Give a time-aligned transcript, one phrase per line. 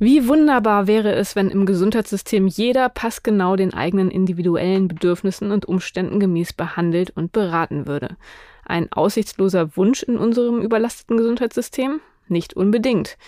[0.00, 6.20] Wie wunderbar wäre es, wenn im Gesundheitssystem jeder passgenau den eigenen individuellen Bedürfnissen und Umständen
[6.20, 8.16] gemäß behandelt und beraten würde.
[8.64, 12.00] Ein aussichtsloser Wunsch in unserem überlasteten Gesundheitssystem?
[12.28, 13.18] Nicht unbedingt.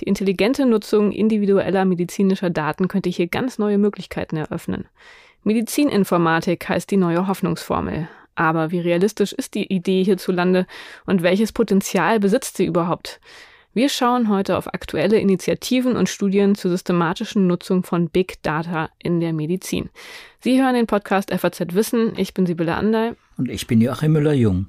[0.00, 4.84] Die intelligente Nutzung individueller medizinischer Daten könnte hier ganz neue Möglichkeiten eröffnen.
[5.44, 8.08] Medizininformatik heißt die neue Hoffnungsformel.
[8.38, 10.68] Aber wie realistisch ist die Idee hierzulande
[11.06, 13.20] und welches Potenzial besitzt sie überhaupt?
[13.74, 19.18] Wir schauen heute auf aktuelle Initiativen und Studien zur systematischen Nutzung von Big Data in
[19.18, 19.90] der Medizin.
[20.38, 22.12] Sie hören den Podcast FAZ Wissen.
[22.16, 23.14] Ich bin Sibylle Andey.
[23.38, 24.68] Und ich bin Joachim Müller-Jung.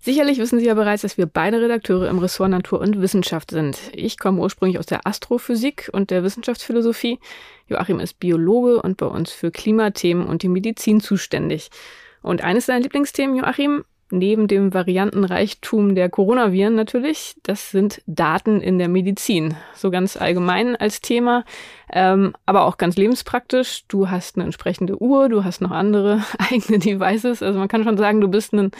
[0.00, 3.78] Sicherlich wissen Sie ja bereits, dass wir beide Redakteure im Ressort Natur und Wissenschaft sind.
[3.92, 7.20] Ich komme ursprünglich aus der Astrophysik und der Wissenschaftsphilosophie.
[7.68, 11.70] Joachim ist Biologe und bei uns für Klimathemen und die Medizin zuständig.
[12.26, 18.78] Und eines seiner Lieblingsthemen, Joachim, neben dem Variantenreichtum der Coronaviren natürlich, das sind Daten in
[18.80, 19.54] der Medizin.
[19.76, 21.44] So ganz allgemein als Thema,
[21.92, 23.84] ähm, aber auch ganz lebenspraktisch.
[23.86, 27.44] Du hast eine entsprechende Uhr, du hast noch andere eigene Devices.
[27.44, 28.72] Also man kann schon sagen, du bist ein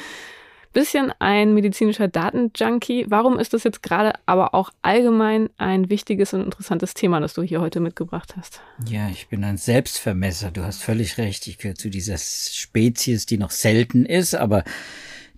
[0.76, 3.06] bisschen ein medizinischer Datenjunkie.
[3.08, 7.40] Warum ist das jetzt gerade aber auch allgemein ein wichtiges und interessantes Thema, das du
[7.42, 8.60] hier heute mitgebracht hast?
[8.86, 10.50] Ja, ich bin ein Selbstvermesser.
[10.50, 11.46] Du hast völlig recht.
[11.46, 14.64] Ich gehöre zu dieser Spezies, die noch selten ist, aber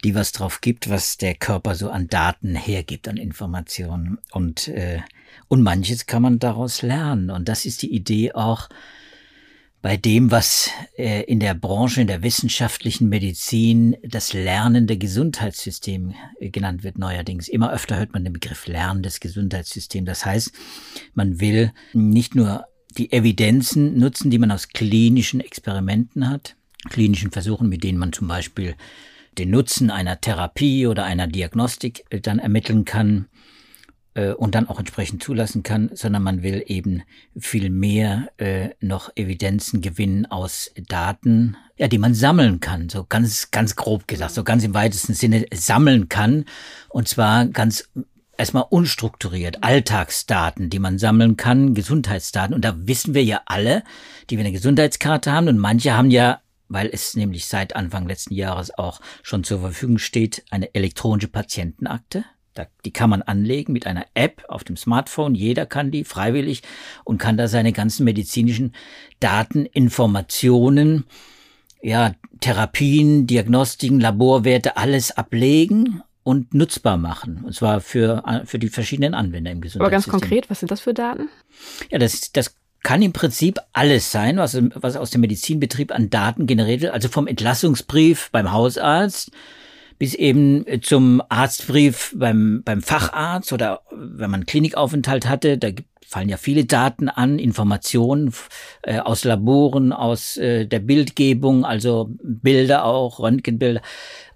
[0.02, 4.18] die was drauf gibt, was der Körper so an Daten hergibt, an Informationen.
[4.32, 5.02] Und, äh,
[5.46, 7.30] und manches kann man daraus lernen.
[7.30, 8.68] Und das ist die Idee auch
[9.80, 16.50] bei dem, was äh, in der Branche, in der wissenschaftlichen Medizin das lernende Gesundheitssystem äh,
[16.50, 17.48] genannt wird neuerdings.
[17.48, 20.04] Immer öfter hört man den Begriff lernendes Gesundheitssystem.
[20.04, 20.52] Das heißt,
[21.14, 26.56] man will nicht nur die Evidenzen nutzen, die man aus klinischen Experimenten hat,
[26.88, 28.74] klinischen Versuchen, mit denen man zum Beispiel
[29.38, 33.26] den Nutzen einer Therapie oder einer Diagnostik äh, dann ermitteln kann
[34.14, 37.02] äh, und dann auch entsprechend zulassen kann, sondern man will eben
[37.38, 43.50] viel mehr äh, noch Evidenzen gewinnen aus Daten, ja, die man sammeln kann, so ganz,
[43.50, 46.44] ganz grob gesagt, so ganz im weitesten Sinne sammeln kann
[46.88, 47.88] und zwar ganz
[48.36, 52.54] erstmal unstrukturiert, Alltagsdaten, die man sammeln kann, Gesundheitsdaten.
[52.54, 53.82] Und da wissen wir ja alle,
[54.30, 58.34] die wir eine Gesundheitskarte haben und manche haben ja weil es nämlich seit Anfang letzten
[58.34, 62.24] Jahres auch schon zur Verfügung steht, eine elektronische Patientenakte.
[62.84, 65.34] Die kann man anlegen mit einer App auf dem Smartphone.
[65.34, 66.62] Jeder kann die freiwillig
[67.04, 68.74] und kann da seine ganzen medizinischen
[69.20, 71.04] Daten, Informationen,
[71.82, 77.42] ja, Therapien, Diagnostiken, Laborwerte, alles ablegen und nutzbar machen.
[77.44, 79.82] Und zwar für, für die verschiedenen Anwender im Gesundheitssystem.
[79.82, 81.28] Aber ganz konkret, was sind das für Daten?
[81.90, 86.46] Ja, das, das kann im Prinzip alles sein, was, was aus dem Medizinbetrieb an Daten
[86.46, 89.30] generiert wird, also vom Entlassungsbrief beim Hausarzt
[89.98, 96.30] bis eben zum Arztbrief beim, beim Facharzt oder wenn man Klinikaufenthalt hatte, da gibt, fallen
[96.30, 98.32] ja viele Daten an, Informationen
[98.82, 103.82] äh, aus Laboren, aus äh, der Bildgebung, also Bilder auch, Röntgenbilder.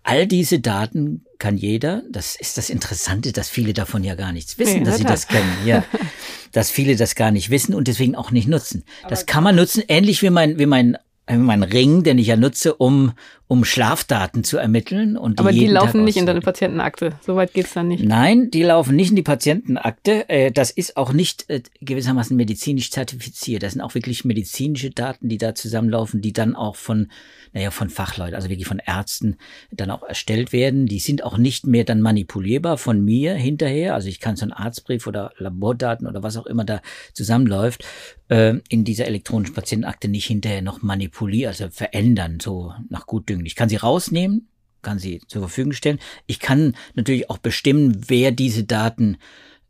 [0.03, 2.03] All diese Daten kann jeder.
[2.11, 5.29] Das ist das Interessante, dass viele davon ja gar nichts wissen, nee, dass sie das
[5.29, 5.51] kennen.
[5.65, 5.83] Ja,
[6.53, 8.85] dass viele das gar nicht wissen und deswegen auch nicht nutzen.
[9.09, 10.99] Das kann man nutzen, ähnlich wie mein wie mein
[11.31, 13.13] mein Ring, den ich ja nutze, um,
[13.53, 15.19] um Schlafdaten zu ermitteln.
[15.19, 17.13] Und die Aber die laufen nicht in deine Patientenakte.
[17.21, 18.03] Soweit geht's dann nicht.
[18.03, 20.27] Nein, die laufen nicht in die Patientenakte.
[20.31, 23.63] Äh, das ist auch nicht äh, gewissermaßen medizinisch zertifiziert.
[23.63, 27.09] Das sind auch wirklich medizinische Daten, die da zusammenlaufen, die dann auch von,
[27.53, 29.37] naja, von Fachleuten, also wirklich von Ärzten
[29.71, 30.87] dann auch erstellt werden.
[30.87, 33.95] Die sind auch nicht mehr dann manipulierbar von mir hinterher.
[33.95, 36.81] Also ich kann so einen Arztbrief oder Labordaten oder was auch immer da
[37.13, 37.85] zusammenläuft,
[38.31, 43.42] äh, in dieser elektronischen Patientenakte nicht hinterher noch manipulieren, also verändern, so nach Gutdünken.
[43.47, 44.49] Ich kann sie rausnehmen,
[44.83, 45.99] kann sie zur Verfügung stellen.
[46.27, 49.17] Ich kann natürlich auch bestimmen, wer diese Daten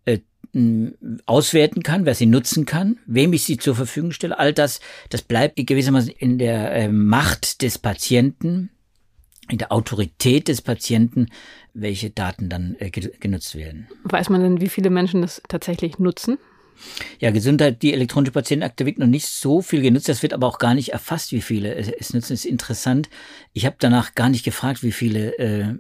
[0.05, 0.19] äh,
[1.27, 4.38] auswerten kann, wer sie nutzen kann, wem ich sie zur Verfügung stelle.
[4.38, 8.71] All das, das bleibt gewissermaßen in der äh, Macht des Patienten,
[9.49, 11.28] in der Autorität des Patienten,
[11.75, 13.88] welche Daten dann äh, genutzt werden.
[14.05, 16.38] Weiß man denn, wie viele Menschen das tatsächlich nutzen?
[17.19, 20.08] Ja, Gesundheit, die elektronische Patientenakte wird noch nicht so viel genutzt.
[20.08, 22.32] Das wird aber auch gar nicht erfasst, wie viele es nutzen.
[22.32, 23.08] Das ist interessant.
[23.52, 25.75] Ich habe danach gar nicht gefragt, wie viele äh,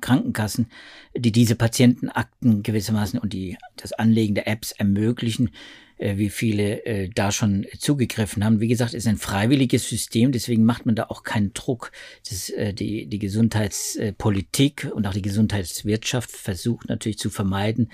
[0.00, 0.70] Krankenkassen,
[1.16, 5.50] die diese Patientenakten gewissermaßen und die das Anlegen der Apps ermöglichen,
[5.98, 8.60] äh, wie viele äh, da schon zugegriffen haben.
[8.60, 11.90] Wie gesagt, ist ein freiwilliges System, deswegen macht man da auch keinen Druck.
[12.28, 17.90] Das, äh, die, die Gesundheitspolitik und auch die Gesundheitswirtschaft versucht natürlich zu vermeiden,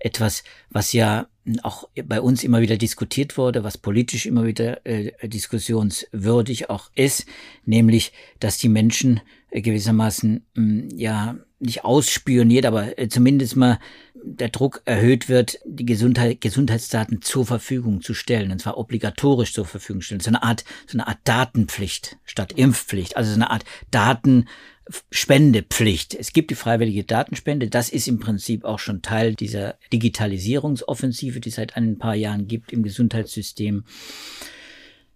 [0.00, 1.28] etwas, was ja
[1.62, 7.26] auch bei uns immer wieder diskutiert wurde, was politisch immer wieder äh, diskussionswürdig auch ist,
[7.66, 9.20] nämlich, dass die Menschen
[9.50, 13.78] äh, gewissermaßen mh, ja nicht ausspioniert, aber äh, zumindest mal
[14.26, 19.66] der Druck erhöht wird, die Gesundheit, Gesundheitsdaten zur Verfügung zu stellen, und zwar obligatorisch zur
[19.66, 20.20] Verfügung stellen.
[20.20, 23.64] So eine Art, so eine Art Datenpflicht statt Impfpflicht, also so eine Art
[24.84, 26.14] Datenspendepflicht.
[26.14, 27.68] Es gibt die freiwillige Datenspende.
[27.68, 32.46] Das ist im Prinzip auch schon Teil dieser Digitalisierungsoffensive, die es seit ein paar Jahren
[32.46, 33.84] gibt im Gesundheitssystem.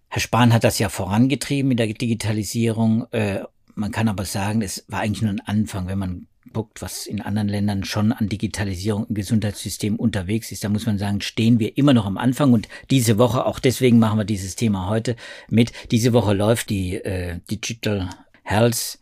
[0.08, 3.06] Herr Spahn hat das ja vorangetrieben mit der Digitalisierung.
[3.12, 3.40] Äh,
[3.74, 7.20] man kann aber sagen, es war eigentlich nur ein Anfang, wenn man guckt, was in
[7.20, 11.76] anderen Ländern schon an Digitalisierung im Gesundheitssystem unterwegs ist, da muss man sagen, stehen wir
[11.76, 15.14] immer noch am Anfang und diese Woche, auch deswegen machen wir dieses Thema heute
[15.50, 18.08] mit, diese Woche läuft die äh, Digital
[18.44, 18.98] Health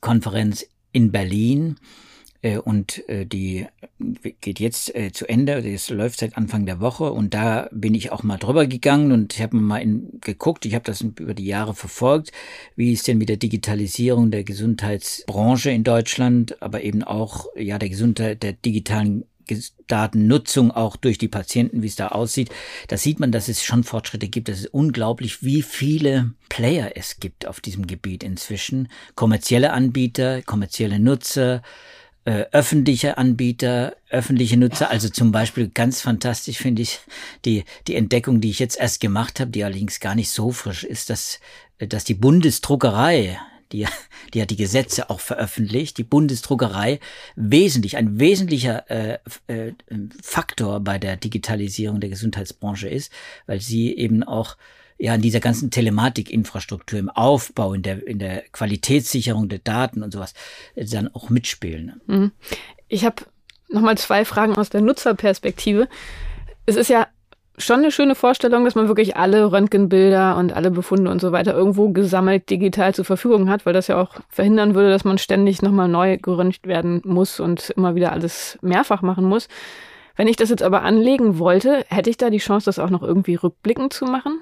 [0.00, 1.76] Konferenz in Berlin
[2.42, 3.66] äh, und äh, die
[4.40, 5.62] geht jetzt äh, zu Ende.
[5.62, 9.34] Das läuft seit Anfang der Woche und da bin ich auch mal drüber gegangen und
[9.34, 10.64] ich habe mal in, geguckt.
[10.64, 12.32] Ich habe das über die Jahre verfolgt,
[12.76, 17.90] wie es denn mit der Digitalisierung der Gesundheitsbranche in Deutschland, aber eben auch ja der
[17.90, 19.24] Gesundheit der digitalen
[19.86, 22.50] Datennutzung auch durch die Patienten, wie es da aussieht,
[22.88, 24.48] da sieht man, dass es schon Fortschritte gibt.
[24.48, 28.88] Es ist unglaublich, wie viele Player es gibt auf diesem Gebiet inzwischen.
[29.14, 31.62] Kommerzielle Anbieter, kommerzielle Nutzer,
[32.24, 34.90] äh, öffentliche Anbieter, öffentliche Nutzer.
[34.90, 37.00] Also zum Beispiel ganz fantastisch finde ich
[37.44, 40.84] die, die Entdeckung, die ich jetzt erst gemacht habe, die allerdings gar nicht so frisch
[40.84, 41.40] ist, dass,
[41.78, 43.38] dass die Bundesdruckerei,
[43.72, 43.86] die,
[44.34, 47.00] die hat die Gesetze auch veröffentlicht, die Bundesdruckerei
[47.36, 49.72] wesentlich, ein wesentlicher äh, äh,
[50.22, 53.12] Faktor bei der Digitalisierung der Gesundheitsbranche ist,
[53.46, 54.56] weil sie eben auch
[54.98, 60.12] ja in dieser ganzen Telematikinfrastruktur, im Aufbau, in der, in der Qualitätssicherung der Daten und
[60.12, 60.34] sowas
[60.74, 62.00] äh, dann auch mitspielen.
[62.06, 62.32] Mhm.
[62.88, 63.24] Ich habe
[63.68, 65.88] nochmal zwei Fragen aus der Nutzerperspektive.
[66.66, 67.06] Es ist ja
[67.60, 71.54] schon eine schöne Vorstellung, dass man wirklich alle Röntgenbilder und alle Befunde und so weiter
[71.54, 75.62] irgendwo gesammelt digital zur Verfügung hat, weil das ja auch verhindern würde, dass man ständig
[75.62, 79.48] nochmal neu geröntgt werden muss und immer wieder alles mehrfach machen muss.
[80.16, 83.02] Wenn ich das jetzt aber anlegen wollte, hätte ich da die Chance, das auch noch
[83.02, 84.40] irgendwie rückblickend zu machen?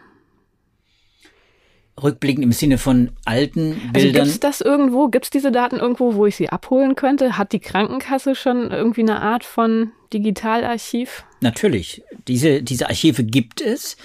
[2.03, 3.93] Rückblickend im Sinne von alten also Bildern.
[3.93, 5.09] Also gibt es das irgendwo?
[5.09, 7.39] Gibt es diese Daten irgendwo, wo ich sie abholen könnte?
[7.39, 11.25] Hat die Krankenkasse schon irgendwie eine Art von Digitalarchiv?
[11.41, 12.03] Natürlich.
[12.27, 13.97] Diese, diese Archive gibt es.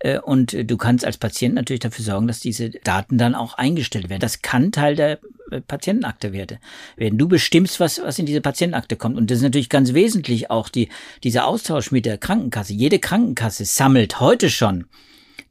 [0.00, 4.08] Äh, und du kannst als Patient natürlich dafür sorgen, dass diese Daten dann auch eingestellt
[4.08, 4.20] werden.
[4.20, 5.18] Das kann Teil der
[5.50, 6.58] äh, Patientenakte werden.
[6.96, 9.16] Wenn du bestimmst, was, was in diese Patientenakte kommt.
[9.16, 10.88] Und das ist natürlich ganz wesentlich auch die,
[11.24, 12.72] dieser Austausch mit der Krankenkasse.
[12.72, 14.86] Jede Krankenkasse sammelt heute schon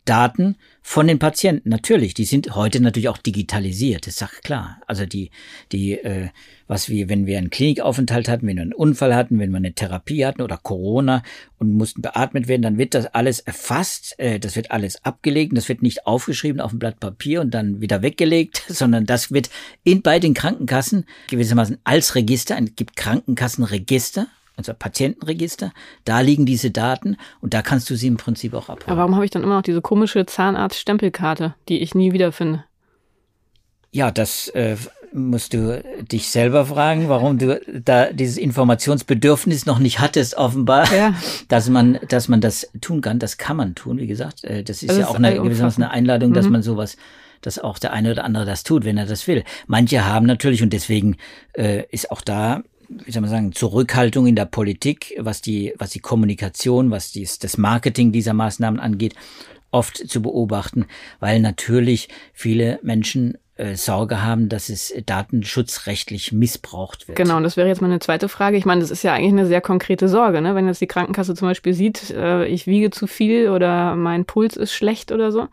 [0.05, 0.55] Daten
[0.89, 1.67] von den Patienten.
[1.67, 4.79] Natürlich, die sind heute natürlich auch digitalisiert, das ist klar.
[4.87, 5.31] Also die,
[5.73, 6.29] die, äh,
[6.67, 9.73] was wir, wenn wir einen Klinikaufenthalt hatten, wenn wir einen Unfall hatten, wenn wir eine
[9.73, 11.23] Therapie hatten oder Corona
[11.59, 15.67] und mussten beatmet werden, dann wird das alles erfasst, äh, das wird alles abgelegt, das
[15.67, 19.49] wird nicht aufgeschrieben auf ein Blatt Papier und dann wieder weggelegt, sondern das wird
[19.83, 24.27] in bei den Krankenkassen gewissermaßen als Register, es gibt Krankenkassenregister,
[24.57, 25.71] unser Patientenregister.
[26.04, 28.89] Da liegen diese Daten und da kannst du sie im Prinzip auch abholen.
[28.89, 32.63] Aber warum habe ich dann immer noch diese komische Zahnarzt-Stempelkarte, die ich nie wiederfinde?
[33.92, 34.75] Ja, das äh,
[35.13, 41.13] musst du dich selber fragen, warum du da dieses Informationsbedürfnis noch nicht hattest, offenbar, ja.
[41.48, 43.19] dass man, dass man das tun kann.
[43.19, 44.44] Das kann man tun, wie gesagt.
[44.44, 46.54] Äh, das ist das ja ist auch eine, gewissermaßen eine Einladung, dass mhm.
[46.54, 46.98] man sowas
[47.42, 49.44] dass auch der eine oder andere das tut, wenn er das will.
[49.68, 51.18] Manche haben natürlich, und deswegen
[51.54, 55.91] äh, ist auch da wie soll man sagen, Zurückhaltung in der Politik, was die, was
[55.91, 59.15] die Kommunikation, was dies, das Marketing dieser Maßnahmen angeht,
[59.71, 60.85] oft zu beobachten,
[61.19, 67.17] weil natürlich viele Menschen äh, Sorge haben, dass es datenschutzrechtlich missbraucht wird.
[67.17, 68.56] Genau, und das wäre jetzt meine zweite Frage.
[68.56, 70.56] Ich meine, das ist ja eigentlich eine sehr konkrete Sorge, ne?
[70.56, 74.57] Wenn jetzt die Krankenkasse zum Beispiel sieht, äh, ich wiege zu viel oder mein Puls
[74.57, 75.47] ist schlecht oder so,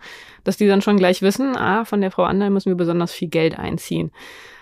[0.44, 3.28] dass die dann schon gleich wissen, ah, von der Frau Anderl müssen wir besonders viel
[3.28, 4.10] Geld einziehen.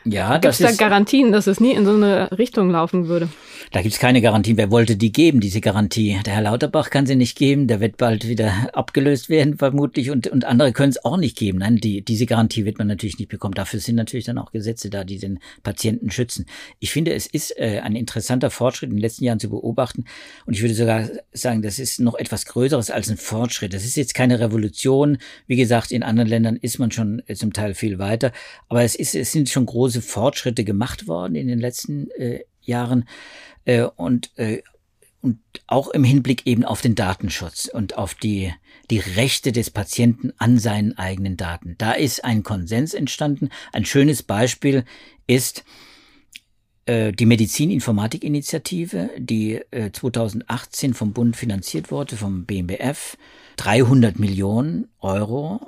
[0.04, 3.28] Ja, Gibt es da Garantien, dass es nie in so eine Richtung laufen würde?
[3.70, 4.56] Da gibt's keine Garantien.
[4.56, 6.18] Wer wollte die geben, diese Garantie?
[6.26, 7.68] Der Herr Lauterbach kann sie nicht geben.
[7.68, 10.10] Der wird bald wieder abgelöst werden, vermutlich.
[10.10, 11.58] Und, und andere können es auch nicht geben.
[11.58, 13.54] Nein, die, diese Garantie wird man natürlich nicht bekommen.
[13.54, 16.46] Dafür sind natürlich dann auch Gesetze da, die den Patienten schützen.
[16.80, 20.04] Ich finde, es ist äh, ein interessanter Fortschritt in den letzten Jahren zu beobachten.
[20.46, 23.72] Und ich würde sogar sagen, das ist noch etwas Größeres als ein Fortschritt.
[23.72, 25.18] Das ist jetzt keine Revolution.
[25.46, 28.32] Wie gesagt, in anderen Ländern ist man schon äh, zum Teil viel weiter.
[28.68, 33.08] Aber es, ist, es sind schon große Fortschritte gemacht worden in den letzten äh, Jahren
[33.64, 34.62] äh, und, äh,
[35.20, 38.52] und auch im Hinblick eben auf den Datenschutz und auf die,
[38.90, 41.76] die Rechte des Patienten an seinen eigenen Daten.
[41.78, 43.50] Da ist ein Konsens entstanden.
[43.72, 44.84] Ein schönes Beispiel
[45.26, 45.64] ist
[46.86, 53.16] äh, die Medizininformatik-Initiative, die äh, 2018 vom Bund finanziert wurde, vom BMBF.
[53.56, 55.60] 300 Millionen Euro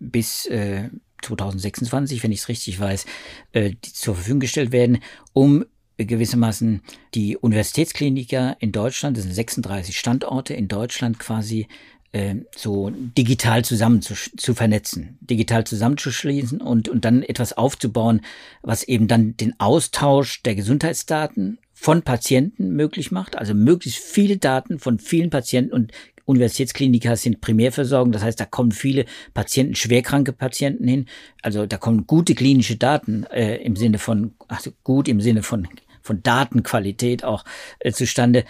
[0.00, 0.90] bis äh,
[1.22, 3.06] 2026, wenn ich es richtig weiß,
[3.52, 4.98] äh, zur Verfügung gestellt werden,
[5.32, 5.64] um
[5.96, 6.82] gewissermaßen
[7.14, 11.68] die Universitätskliniker in Deutschland, das sind 36 Standorte in Deutschland quasi
[12.12, 18.22] äh, so digital zusammen zu, zu vernetzen, digital zusammenzuschließen und, und dann etwas aufzubauen,
[18.62, 24.78] was eben dann den Austausch der Gesundheitsdaten von Patienten möglich macht, also möglichst viele Daten
[24.78, 25.92] von vielen Patienten und
[26.24, 29.04] Universitätskliniker sind Primärversorgung, das heißt, da kommen viele
[29.34, 31.06] Patienten, schwerkranke Patienten hin.
[31.42, 35.68] Also da kommen gute klinische Daten äh, im Sinne von, also gut im Sinne von,
[36.02, 37.44] von Datenqualität auch
[37.80, 38.44] äh, zustande.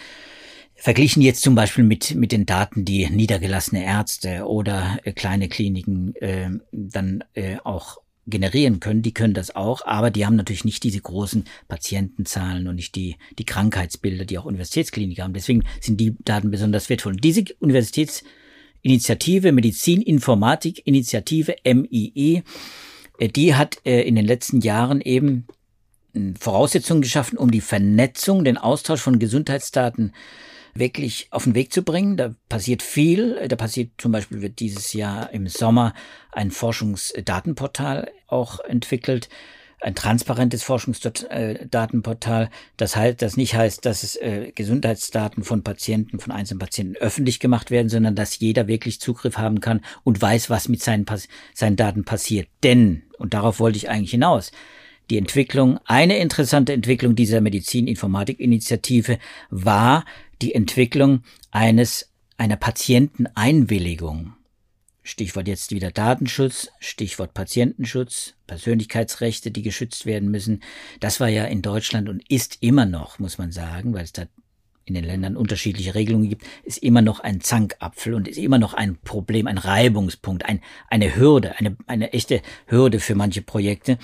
[0.77, 6.15] Verglichen jetzt zum Beispiel mit, mit den Daten, die niedergelassene Ärzte oder äh, kleine Kliniken
[6.17, 10.83] äh, dann äh, auch generieren können, die können das auch, aber die haben natürlich nicht
[10.83, 15.35] diese großen Patientenzahlen und nicht die, die Krankheitsbilder, die auch Universitätskliniker haben.
[15.35, 17.13] Deswegen sind die Daten besonders wertvoll.
[17.13, 22.43] Und diese Universitätsinitiative, Medizininformatik-Initiative, MIE,
[23.19, 25.47] äh, die hat äh, in den letzten Jahren eben
[26.15, 30.13] hm, Voraussetzungen geschaffen, um die Vernetzung, den Austausch von Gesundheitsdaten
[30.75, 32.17] wirklich auf den Weg zu bringen.
[32.17, 33.47] Da passiert viel.
[33.49, 35.95] Da passiert zum Beispiel wird dieses Jahr im Sommer
[36.33, 39.29] ein Forschungsdatenportal auch entwickelt
[39.85, 42.51] ein transparentes Forschungsdatenportal.
[42.77, 47.39] Das heißt, das nicht heißt, dass es äh, Gesundheitsdaten von Patienten, von einzelnen Patienten öffentlich
[47.39, 51.05] gemacht werden, sondern dass jeder wirklich Zugriff haben kann und weiß, was mit seinen,
[51.53, 52.49] seinen Daten passiert.
[52.63, 54.53] Denn, und darauf wollte ich eigentlich hinaus,
[55.11, 59.19] die Entwicklung, eine interessante Entwicklung dieser Medizininformatik-Initiative
[59.51, 60.07] war
[60.43, 64.35] die Entwicklung eines, einer Patienteneinwilligung.
[65.03, 70.63] Stichwort jetzt wieder Datenschutz, Stichwort Patientenschutz, Persönlichkeitsrechte, die geschützt werden müssen.
[71.01, 74.25] Das war ja in Deutschland und ist immer noch, muss man sagen, weil es da
[74.87, 78.75] in den Ländern unterschiedliche Regelungen gibt, ist immer noch ein Zankapfel und ist immer noch
[78.75, 83.99] ein Problem, ein Reibungspunkt, ein, eine Hürde, eine, eine echte Hürde für manche Projekte.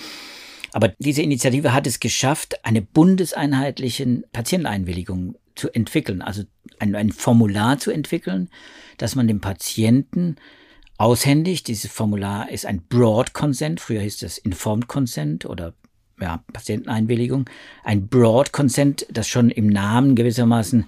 [0.73, 6.43] Aber diese Initiative hat es geschafft, eine bundeseinheitliche Patienteneinwilligung zu entwickeln, also
[6.79, 8.49] ein, ein Formular zu entwickeln,
[8.97, 10.37] dass man dem Patienten
[10.97, 11.69] aushändigt.
[11.69, 15.75] Dieses Formular ist ein Broad Consent, früher hieß es Informed Consent oder
[16.21, 17.49] ja, Patienteneinwilligung.
[17.85, 20.87] Ein Broad Consent, das schon im Namen gewissermaßen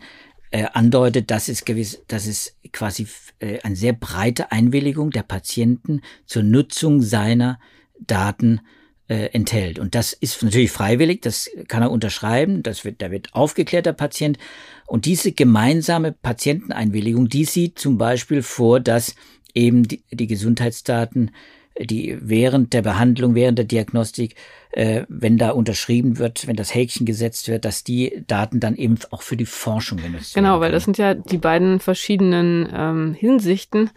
[0.51, 3.07] äh, andeutet, dass es gewiss, dass es quasi
[3.39, 7.59] äh, eine sehr breite Einwilligung der Patienten zur Nutzung seiner
[7.99, 8.61] Daten
[9.09, 9.79] äh, enthält.
[9.79, 13.93] Und das ist natürlich freiwillig, das kann er unterschreiben, das wird, da wird aufgeklärt, der
[13.93, 14.39] Patient.
[14.87, 19.15] Und diese gemeinsame Patienteneinwilligung, die sieht zum Beispiel vor, dass
[19.55, 21.31] eben die, die Gesundheitsdaten,
[21.79, 24.37] die während der Behandlung, während der Diagnostik,
[24.73, 28.99] äh, wenn da unterschrieben wird, wenn das Häkchen gesetzt wird, dass die Daten dann eben
[29.11, 30.45] auch für die Forschung genutzt werden.
[30.45, 33.91] Genau, weil das sind ja die beiden verschiedenen ähm, Hinsichten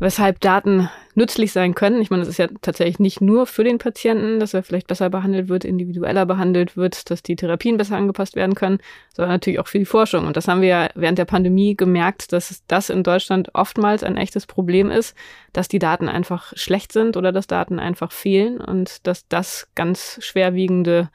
[0.00, 2.00] weshalb Daten nützlich sein können.
[2.00, 5.10] Ich meine, das ist ja tatsächlich nicht nur für den Patienten, dass er vielleicht besser
[5.10, 8.78] behandelt wird, individueller behandelt wird, dass die Therapien besser angepasst werden können,
[9.14, 10.26] sondern natürlich auch für die Forschung.
[10.26, 14.16] Und das haben wir ja während der Pandemie gemerkt, dass das in Deutschland oftmals ein
[14.16, 15.16] echtes Problem ist,
[15.52, 19.97] dass die Daten einfach schlecht sind oder dass Daten einfach fehlen und dass das ganz
[20.20, 21.10] schwerwiegende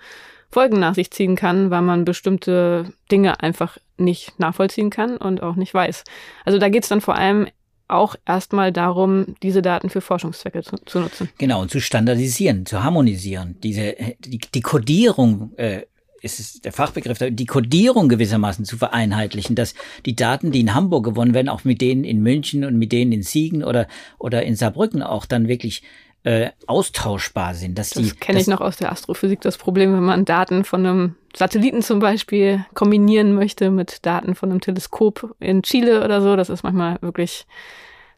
[0.51, 5.55] Folgen nach sich ziehen kann, weil man bestimmte Dinge einfach nicht nachvollziehen kann und auch
[5.55, 6.03] nicht weiß.
[6.45, 7.47] Also da geht es dann vor allem
[7.87, 11.29] auch erstmal darum, diese Daten für Forschungszwecke zu, zu, nutzen.
[11.37, 13.57] Genau, und zu standardisieren, zu harmonisieren.
[13.61, 15.81] Diese, die, die Codierung äh,
[16.21, 19.75] ist es der Fachbegriff, die Codierung gewissermaßen zu vereinheitlichen, dass
[20.05, 23.11] die Daten, die in Hamburg gewonnen werden, auch mit denen in München und mit denen
[23.11, 23.87] in Siegen oder,
[24.17, 25.83] oder in Saarbrücken auch dann wirklich
[26.23, 27.77] äh, austauschbar sind.
[27.77, 31.15] Dass das kenne ich noch aus der Astrophysik, das Problem, wenn man Daten von einem
[31.35, 36.35] Satelliten zum Beispiel kombinieren möchte mit Daten von einem Teleskop in Chile oder so.
[36.35, 37.45] Das ist manchmal wirklich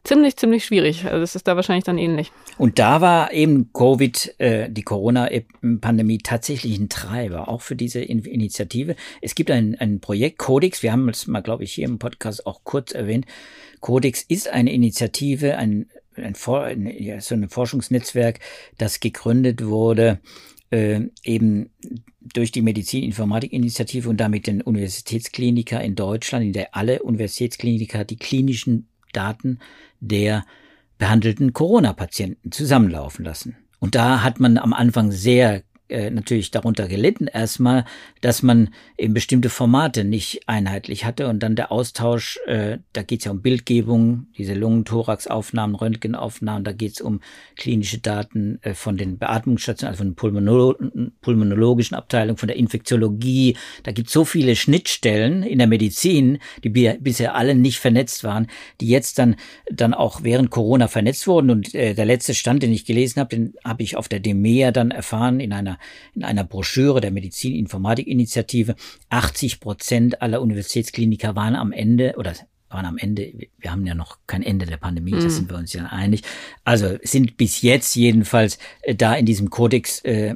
[0.06, 1.04] ziemlich, ziemlich schwierig.
[1.04, 2.30] Also das ist da wahrscheinlich dann ähnlich.
[2.58, 8.96] Und da war eben Covid, äh, die Corona-Pandemie tatsächlich ein Treiber, auch für diese Initiative.
[9.20, 12.46] Es gibt ein, ein Projekt, Codex, wir haben es mal, glaube ich, hier im Podcast
[12.46, 13.26] auch kurz erwähnt.
[13.80, 15.86] Codex ist eine Initiative, ein
[16.16, 18.40] ein, ein, so ein Forschungsnetzwerk,
[18.78, 20.20] das gegründet wurde,
[20.70, 21.70] äh, eben
[22.20, 28.88] durch die Medizin-Informatik-Initiative und damit den Universitätskliniker in Deutschland, in der alle Universitätskliniker die klinischen
[29.12, 29.60] Daten
[30.00, 30.44] der
[30.98, 33.56] behandelten Corona-Patienten zusammenlaufen lassen.
[33.78, 37.84] Und da hat man am Anfang sehr äh, natürlich darunter gelitten erstmal,
[38.20, 43.20] dass man eben bestimmte Formate nicht einheitlich hatte und dann der Austausch, äh, da geht
[43.20, 47.20] es ja um Bildgebung, diese Lungenthoraxaufnahmen, Röntgenaufnahmen, da geht es um
[47.56, 50.76] klinische Daten äh, von den Beatmungsstationen, also von den Pulmonolo
[51.20, 53.56] pulmonologischen Abteilungen, von der Infektiologie.
[53.82, 58.48] Da gibt es so viele Schnittstellen in der Medizin, die bisher alle nicht vernetzt waren,
[58.80, 59.36] die jetzt dann
[59.70, 61.50] dann auch während Corona vernetzt wurden.
[61.50, 64.70] Und äh, der letzte Stand, den ich gelesen habe, den habe ich auf der DEMEA
[64.72, 65.78] dann erfahren in einer einer,
[66.14, 68.74] in einer Broschüre der Medizin-Informatik-Initiative.
[69.10, 72.34] 80 Prozent aller Universitätskliniker waren am Ende oder
[72.68, 75.20] waren am Ende, wir haben ja noch kein Ende der Pandemie, mhm.
[75.20, 76.22] da sind wir uns ja einig.
[76.64, 80.34] Also sind bis jetzt jedenfalls äh, da in diesem Kodex äh,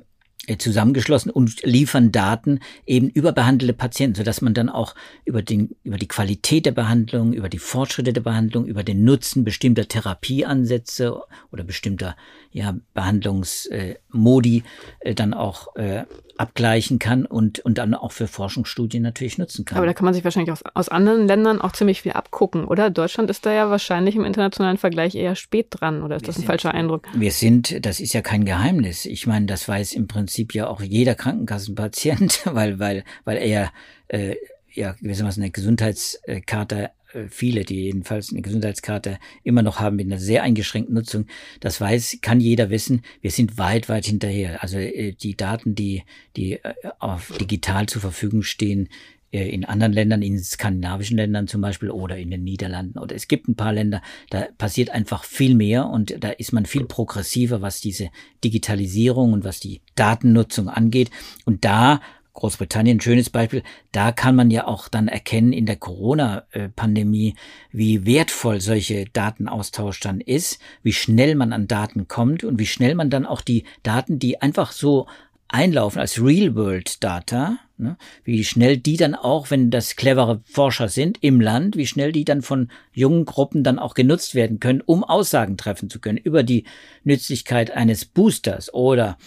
[0.59, 4.95] zusammengeschlossen und liefern Daten eben über behandelte Patienten, sodass man dann auch
[5.25, 9.45] über, den, über die Qualität der Behandlung, über die Fortschritte der Behandlung, über den Nutzen
[9.45, 11.21] bestimmter Therapieansätze
[11.53, 12.17] oder bestimmter
[12.53, 14.65] ja, Behandlungsmodi
[15.01, 16.05] äh, dann auch äh,
[16.41, 19.77] abgleichen kann und, und dann auch für Forschungsstudien natürlich nutzen kann.
[19.77, 22.89] Aber da kann man sich wahrscheinlich aus, aus anderen Ländern auch ziemlich viel abgucken, oder?
[22.89, 26.37] Deutschland ist da ja wahrscheinlich im internationalen Vergleich eher spät dran, oder ist wir das
[26.37, 27.07] ein sind, falscher Eindruck?
[27.15, 29.05] Wir sind, das ist ja kein Geheimnis.
[29.05, 33.71] Ich meine, das weiß im Prinzip ja auch jeder Krankenkassenpatient, weil, weil, weil er
[34.09, 34.37] äh,
[34.73, 36.91] ja gewissermaßen eine Gesundheitskarte
[37.29, 41.27] viele, die jedenfalls eine Gesundheitskarte immer noch haben mit einer sehr eingeschränkten Nutzung,
[41.61, 43.03] das weiß, kann jeder wissen.
[43.21, 44.63] Wir sind weit, weit hinterher.
[44.63, 46.05] Also äh, die Daten, die,
[46.37, 48.89] die äh, auf digital zur Verfügung stehen,
[49.33, 53.47] in anderen Ländern, in skandinavischen Ländern zum Beispiel oder in den Niederlanden oder es gibt
[53.47, 57.81] ein paar Länder, da passiert einfach viel mehr und da ist man viel progressiver, was
[57.81, 58.11] diese
[58.43, 61.11] Digitalisierung und was die Datennutzung angeht.
[61.45, 62.01] Und da
[62.41, 63.63] Großbritannien, schönes Beispiel.
[63.93, 67.35] Da kann man ja auch dann erkennen in der Corona-Pandemie,
[67.71, 72.95] wie wertvoll solche Datenaustausch dann ist, wie schnell man an Daten kommt und wie schnell
[72.95, 75.07] man dann auch die Daten, die einfach so
[75.49, 81.43] einlaufen als Real-World-Data, ne, wie schnell die dann auch, wenn das clevere Forscher sind im
[81.43, 85.59] Land, wie schnell die dann von jungen Gruppen dann auch genutzt werden können, um Aussagen
[85.59, 86.65] treffen zu können über die
[87.05, 89.19] Nützlichkeit eines Boosters oder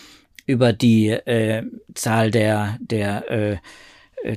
[0.45, 3.57] über die äh, Zahl der, der, äh,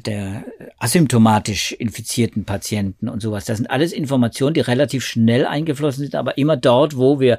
[0.01, 0.45] der
[0.79, 3.45] asymptomatisch infizierten Patienten und sowas.
[3.45, 7.39] Das sind alles Informationen, die relativ schnell eingeflossen sind, aber immer dort, wo wir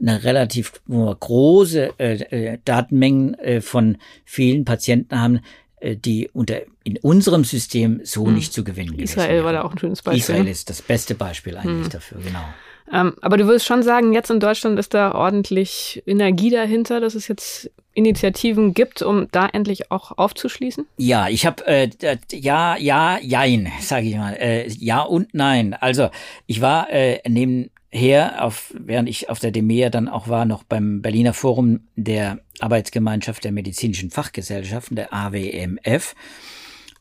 [0.00, 5.40] eine relativ wo wir große äh, äh, Datenmengen äh, von vielen Patienten haben,
[5.80, 8.34] äh, die unter in unserem System so hm.
[8.34, 10.20] nicht zu gewinnen Israel war da auch ein schönes Beispiel.
[10.20, 10.50] Israel ne?
[10.50, 11.90] ist das beste Beispiel eigentlich hm.
[11.90, 12.44] dafür, genau.
[12.90, 17.14] Ähm, aber du würdest schon sagen, jetzt in Deutschland ist da ordentlich Energie dahinter, dass
[17.14, 20.86] es jetzt Initiativen gibt, um da endlich auch aufzuschließen?
[20.96, 21.90] Ja, ich habe äh,
[22.32, 25.74] ja, ja, jein, sage ich mal, äh, ja und nein.
[25.74, 26.10] Also
[26.46, 31.02] ich war äh, nebenher, auf, während ich auf der DEMEA dann auch war, noch beim
[31.02, 36.14] Berliner Forum der Arbeitsgemeinschaft der medizinischen Fachgesellschaften, der AWMF.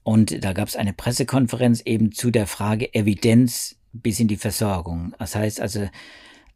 [0.04, 5.14] Und da gab es eine Pressekonferenz eben zu der Frage Evidenz bis in die Versorgung.
[5.20, 5.90] Das heißt also,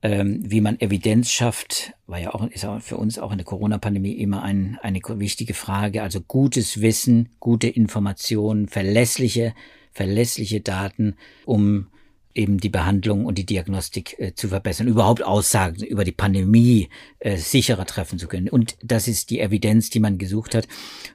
[0.04, 3.46] ähm, wie man Evidenz schafft, war ja auch, ist auch für uns auch in der
[3.46, 6.02] Corona-Pandemie immer ein, eine wichtige Frage.
[6.02, 9.54] Also gutes Wissen, gute Informationen, verlässliche,
[9.92, 11.88] verlässliche Daten, um
[12.34, 17.38] eben die Behandlung und die Diagnostik äh, zu verbessern, überhaupt Aussagen über die Pandemie äh,
[17.38, 18.50] sicherer treffen zu können.
[18.50, 20.68] Und das ist die Evidenz, die man gesucht hat.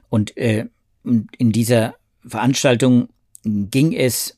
[0.09, 0.65] Und äh,
[1.03, 1.95] in dieser
[2.25, 3.09] Veranstaltung
[3.43, 4.37] ging es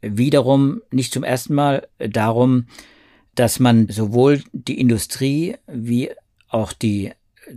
[0.00, 2.66] wiederum nicht zum ersten Mal darum,
[3.34, 6.10] dass man sowohl die Industrie wie
[6.48, 7.12] auch die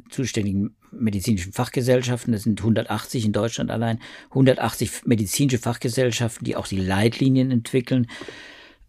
[0.10, 6.78] zuständigen medizinischen Fachgesellschaften, das sind 180 in Deutschland allein, 180 medizinische Fachgesellschaften, die auch die
[6.78, 8.08] Leitlinien entwickeln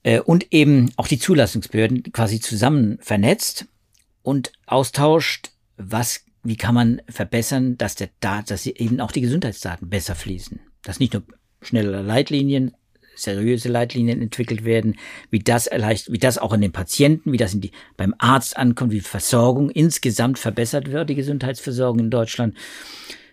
[0.05, 3.67] äh, und eben auch die Zulassungsbehörden quasi zusammen vernetzt
[4.23, 10.15] und austauscht, was, wie kann man verbessern, dass der dass eben auch die Gesundheitsdaten besser
[10.15, 10.61] fließen.
[10.83, 11.25] Dass nicht nur
[11.61, 12.73] schnelle Leitlinien
[13.17, 14.97] seriöse Leitlinien entwickelt werden,
[15.31, 18.57] wie das erleicht, wie das auch in den Patienten, wie das in die, beim Arzt
[18.57, 22.55] ankommt, wie Versorgung insgesamt verbessert wird, die Gesundheitsversorgung in Deutschland,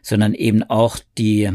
[0.01, 1.49] sondern eben auch die,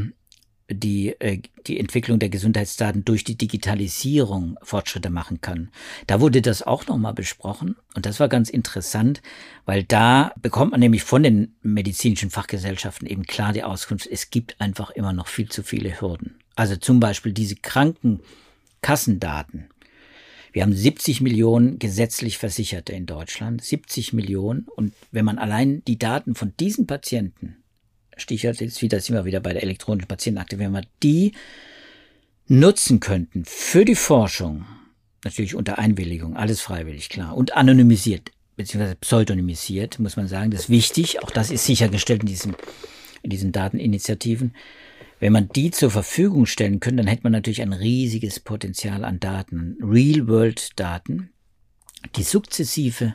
[0.71, 5.71] die, äh, die Entwicklung der Gesundheitsdaten durch die Digitalisierung Fortschritte machen kann.
[6.07, 9.23] Da wurde das auch nochmal besprochen und das war ganz interessant,
[9.65, 14.61] weil da bekommt man nämlich von den medizinischen Fachgesellschaften eben klar die Auskunft, es gibt
[14.61, 16.38] einfach immer noch viel zu viele Hürden.
[16.59, 19.69] Also zum Beispiel diese Krankenkassendaten.
[20.53, 24.67] Wir haben 70 Millionen gesetzlich Versicherte in Deutschland, 70 Millionen.
[24.75, 27.59] Und wenn man allein die Daten von diesen Patienten,
[28.17, 31.31] Stichwort jetzt wieder, sind wir wieder bei der elektronischen Patientenakte, wenn wir die
[32.49, 34.67] nutzen könnten für die Forschung,
[35.23, 40.71] natürlich unter Einwilligung, alles freiwillig, klar, und anonymisiert, beziehungsweise pseudonymisiert, muss man sagen, das ist
[40.71, 42.57] wichtig, auch das ist sichergestellt in diesen,
[43.23, 44.55] in diesen Dateninitiativen,
[45.21, 49.21] wenn man die zur Verfügung stellen könnte, dann hätte man natürlich ein riesiges Potenzial an
[49.21, 51.31] Daten, Real-World-Daten,
[52.17, 53.15] die sukzessive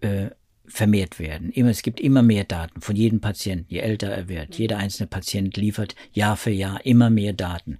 [0.00, 0.30] äh,
[0.66, 1.50] vermehrt werden.
[1.50, 4.56] Immer, es gibt immer mehr Daten von jedem Patienten, je älter er wird.
[4.56, 7.78] Jeder einzelne Patient liefert Jahr für Jahr immer mehr Daten.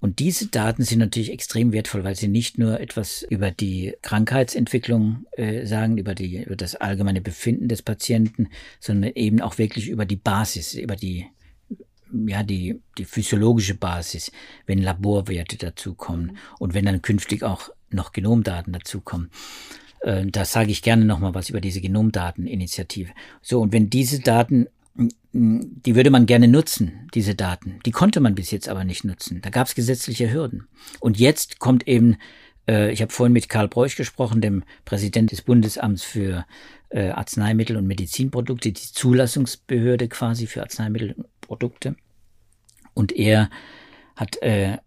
[0.00, 5.24] Und diese Daten sind natürlich extrem wertvoll, weil sie nicht nur etwas über die Krankheitsentwicklung
[5.32, 10.06] äh, sagen, über, die, über das allgemeine Befinden des Patienten, sondern eben auch wirklich über
[10.06, 11.26] die Basis, über die
[12.26, 14.32] ja, die, die physiologische Basis,
[14.66, 19.30] wenn Laborwerte dazukommen und wenn dann künftig auch noch Genomdaten dazukommen.
[20.00, 23.10] Äh, da sage ich gerne nochmal was über diese Genomdateninitiative.
[23.42, 24.68] So, und wenn diese Daten
[25.32, 27.78] die würde man gerne nutzen, diese Daten.
[27.86, 29.40] Die konnte man bis jetzt aber nicht nutzen.
[29.42, 30.66] Da gab es gesetzliche Hürden.
[31.00, 32.16] Und jetzt kommt eben,
[32.68, 36.44] ich habe vorhin mit Karl Bräuch gesprochen, dem Präsident des Bundesamts für
[36.90, 41.96] äh, Arzneimittel und Medizinprodukte, die Zulassungsbehörde quasi für Arzneimittelprodukte.
[42.94, 43.50] Und er
[44.16, 44.78] hat äh,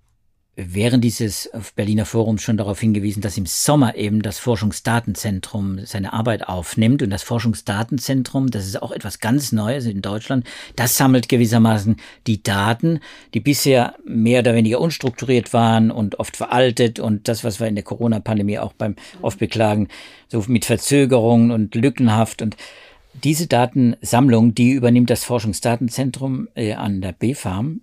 [0.55, 6.47] während dieses Berliner Forums schon darauf hingewiesen, dass im Sommer eben das Forschungsdatenzentrum seine Arbeit
[6.47, 7.01] aufnimmt.
[7.01, 11.95] Und das Forschungsdatenzentrum, das ist auch etwas ganz Neues in Deutschland, das sammelt gewissermaßen
[12.27, 12.99] die Daten,
[13.33, 17.75] die bisher mehr oder weniger unstrukturiert waren und oft veraltet und das, was wir in
[17.75, 19.87] der Corona-Pandemie auch beim oft beklagen,
[20.27, 22.57] so mit Verzögerungen und lückenhaft und
[23.23, 27.81] diese Datensammlung, die übernimmt das Forschungsdatenzentrum äh, an der BfArM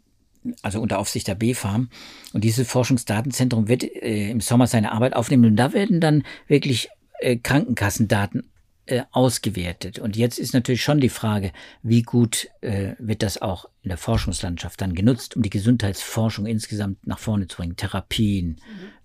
[0.63, 1.89] also unter Aufsicht der BfArM.
[2.33, 6.89] Und dieses Forschungsdatenzentrum wird äh, im Sommer seine Arbeit aufnehmen und da werden dann wirklich
[7.21, 8.51] äh, Krankenkassendaten
[8.89, 9.99] äh, ausgewertet.
[9.99, 13.99] Und jetzt ist natürlich schon die Frage, wie gut äh, wird das auch in der
[13.99, 17.77] Forschungslandschaft dann genutzt, um die Gesundheitsforschung insgesamt nach vorne zu bringen.
[17.77, 18.59] Therapien, mhm.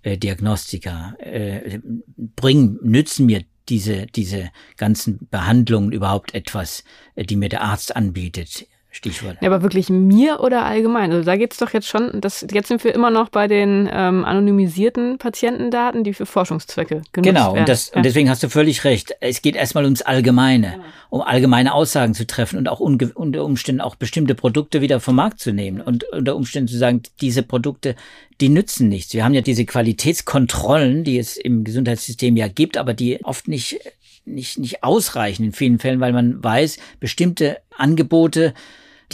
[0.03, 1.79] äh, Diagnostika, äh,
[2.17, 6.83] bringen, nützen mir diese, diese ganzen Behandlungen überhaupt etwas,
[7.17, 9.37] die mir der Arzt anbietet Stichwort.
[9.41, 11.11] Ja, aber wirklich mir oder allgemein?
[11.11, 13.89] Also da geht es doch jetzt schon, das, jetzt sind wir immer noch bei den
[13.91, 17.53] ähm, anonymisierten Patientendaten, die für Forschungszwecke genutzt genau, werden.
[17.53, 17.97] Genau, und, das, ja.
[17.97, 19.15] und deswegen hast du völlig recht.
[19.19, 20.83] Es geht erstmal ums Allgemeine, genau.
[21.09, 25.39] um allgemeine Aussagen zu treffen und auch unter Umständen auch bestimmte Produkte wieder vom Markt
[25.39, 27.95] zu nehmen und unter Umständen zu sagen, diese Produkte,
[28.41, 29.15] die nützen nichts.
[29.15, 33.79] Wir haben ja diese Qualitätskontrollen, die es im Gesundheitssystem ja gibt, aber die oft nicht
[34.25, 38.53] nicht, nicht ausreichen in vielen Fällen, weil man weiß, bestimmte Angebote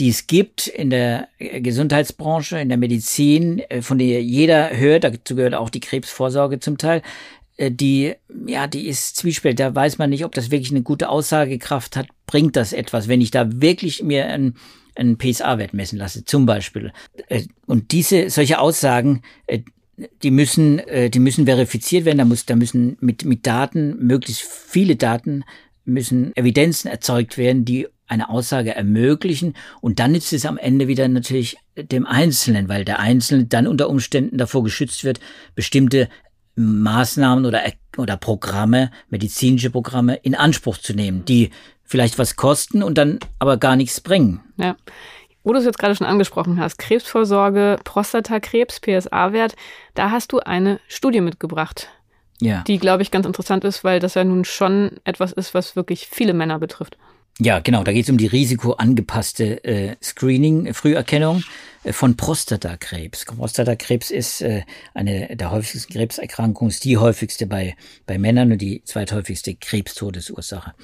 [0.00, 5.36] die es gibt in der Gesundheitsbranche, in der Medizin, äh, von der jeder hört, dazu
[5.36, 7.02] gehört auch die Krebsvorsorge zum Teil,
[7.58, 8.14] äh, die,
[8.46, 9.58] ja, die ist zwiespältig.
[9.58, 12.08] Da weiß man nicht, ob das wirklich eine gute Aussagekraft hat.
[12.26, 14.56] Bringt das etwas, wenn ich da wirklich mir einen,
[14.94, 16.92] einen PSA-Wert messen lasse, zum Beispiel.
[17.28, 19.20] Äh, und diese, solche Aussagen,
[20.22, 20.80] die müssen,
[21.12, 22.16] die müssen verifiziert werden.
[22.16, 25.44] Da muss, da müssen mit, mit Daten, möglichst viele Daten,
[25.84, 31.08] müssen Evidenzen erzeugt werden, die eine Aussage ermöglichen und dann nützt es am Ende wieder
[31.08, 35.20] natürlich dem Einzelnen, weil der Einzelne dann unter Umständen davor geschützt wird,
[35.54, 36.08] bestimmte
[36.56, 37.62] Maßnahmen oder,
[37.96, 41.50] oder Programme, medizinische Programme in Anspruch zu nehmen, die
[41.84, 44.40] vielleicht was kosten und dann aber gar nichts bringen.
[44.56, 44.76] Ja.
[45.42, 49.56] Wo du es jetzt gerade schon angesprochen hast, Krebsvorsorge, Prostatakrebs, PSA-Wert,
[49.94, 51.88] da hast du eine Studie mitgebracht.
[52.40, 52.62] Ja.
[52.66, 56.08] Die, glaube ich, ganz interessant ist, weil das ja nun schon etwas ist, was wirklich
[56.08, 56.98] viele Männer betrifft.
[57.42, 57.84] Ja, genau.
[57.84, 61.42] Da geht es um die risikoangepasste äh, Screening, äh, Früherkennung
[61.84, 63.24] äh, von Prostatakrebs.
[63.24, 68.84] Prostatakrebs ist äh, eine der häufigsten Krebserkrankungen, ist die häufigste bei, bei Männern und die
[68.84, 70.74] zweithäufigste Krebstodesursache.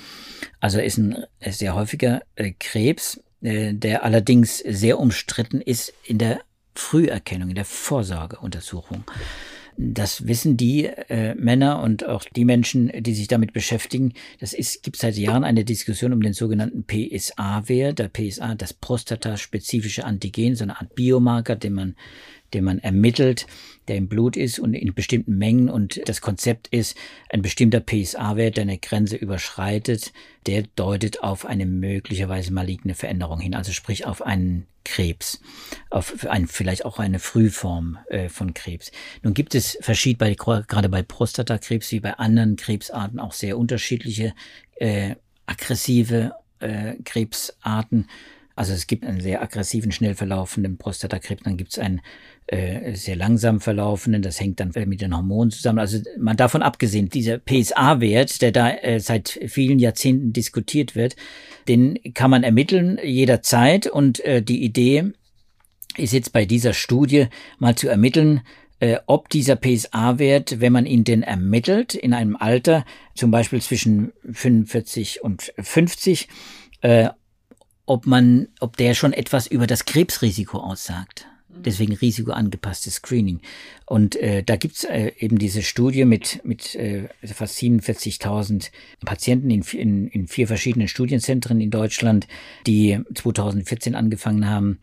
[0.59, 6.41] Also ist ein sehr häufiger äh, Krebs, äh, der allerdings sehr umstritten ist in der
[6.75, 9.05] Früherkennung, in der Vorsorgeuntersuchung.
[9.79, 14.15] Das wissen die äh, Männer und auch die Menschen, die sich damit beschäftigen.
[14.41, 17.99] Das ist, gibt seit Jahren eine Diskussion um den sogenannten PSA-Wert.
[17.99, 21.97] Der PSA, das prostataspezifische Antigen, so eine Art Biomarker, den man
[22.55, 23.47] den man ermittelt,
[23.89, 25.69] der im Blut ist und in bestimmten Mengen.
[25.69, 26.97] Und das Konzept ist,
[27.31, 30.13] ein bestimmter PSA-Wert, der eine Grenze überschreitet,
[30.47, 35.41] der deutet auf eine möglicherweise maligne Veränderung hin, also sprich auf einen Krebs,
[35.91, 38.93] auf ein, vielleicht auch eine Frühform äh, von Krebs.
[39.23, 44.33] Nun gibt es verschieden, bei, gerade bei Prostatakrebs wie bei anderen Krebsarten auch sehr unterschiedliche
[44.77, 48.09] äh, aggressive äh, Krebsarten.
[48.57, 52.01] Also es gibt einen sehr aggressiven, schnell verlaufenden Prostatakrebs, dann gibt es einen
[52.47, 55.79] äh, sehr langsam verlaufenden, das hängt dann mit den Hormonen zusammen.
[55.79, 61.17] Also man davon abgesehen, dieser PSA-Wert, der da äh, seit vielen Jahrzehnten diskutiert wird,
[61.69, 65.13] den kann man ermitteln jederzeit und äh, die Idee
[65.99, 67.27] ist jetzt bei dieser Studie
[67.59, 68.41] mal zu ermitteln,
[68.81, 74.13] äh, ob dieser PSA-Wert, wenn man ihn denn ermittelt, in einem Alter, zum Beispiel zwischen
[74.31, 76.29] 45 und 50,
[76.81, 77.11] äh,
[77.87, 81.27] ob man, ob der schon etwas über das Krebsrisiko aussagt.
[81.65, 83.41] Deswegen risikoangepasstes Screening.
[83.87, 88.71] Und äh, da gibt's äh, eben diese Studie mit, mit äh, fast 47.000
[89.05, 92.27] Patienten in, in, in vier verschiedenen Studienzentren in Deutschland,
[92.67, 94.81] die 2014 angefangen haben,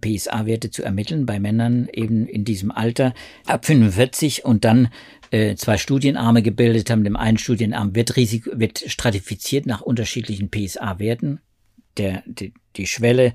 [0.00, 3.12] PSA-Werte zu ermitteln bei Männern eben in diesem Alter
[3.46, 4.88] ab 45 und dann
[5.32, 7.02] äh, zwei Studienarme gebildet haben.
[7.02, 11.40] Dem einen Studienarm wird, Risiko, wird stratifiziert nach unterschiedlichen PSA-Werten
[11.96, 13.32] der, die, die Schwelle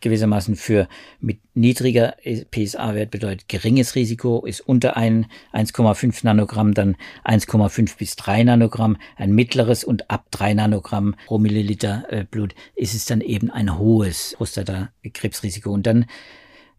[0.00, 0.88] gewissermaßen für
[1.20, 2.16] mit niedriger
[2.50, 9.84] PSA-Wert bedeutet geringes Risiko, ist unter 1,5 Nanogramm, dann 1,5 bis 3 Nanogramm, ein mittleres
[9.84, 15.70] und ab 3 Nanogramm pro Milliliter äh, Blut ist es dann eben ein hohes Prostatakrebsrisiko.
[15.70, 16.06] Und dann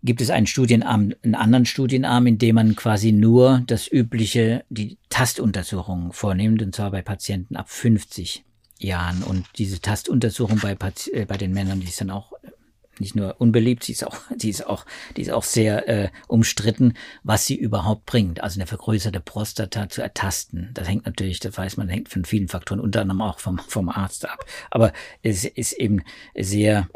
[0.04, 4.98] gibt es einen Studienarm, einen anderen Studienarm, in dem man quasi nur das übliche, die
[5.10, 8.44] Tastuntersuchung vornimmt, und zwar bei Patienten ab 50.
[8.80, 9.24] Jahren.
[9.24, 10.78] Und diese Tastuntersuchung bei,
[11.12, 12.52] äh, bei den Männern, die ist dann auch äh,
[13.00, 14.86] nicht nur unbeliebt, sie ist auch, sie ist auch,
[15.16, 18.42] die ist auch sehr äh, umstritten, was sie überhaupt bringt.
[18.42, 20.72] Also eine vergrößerte Prostata zu ertasten.
[20.74, 23.90] Das hängt natürlich, das weiß man, hängt von vielen Faktoren, unter anderem auch vom, vom
[23.90, 24.46] Arzt ab.
[24.72, 26.04] Aber es ist eben
[26.36, 26.88] sehr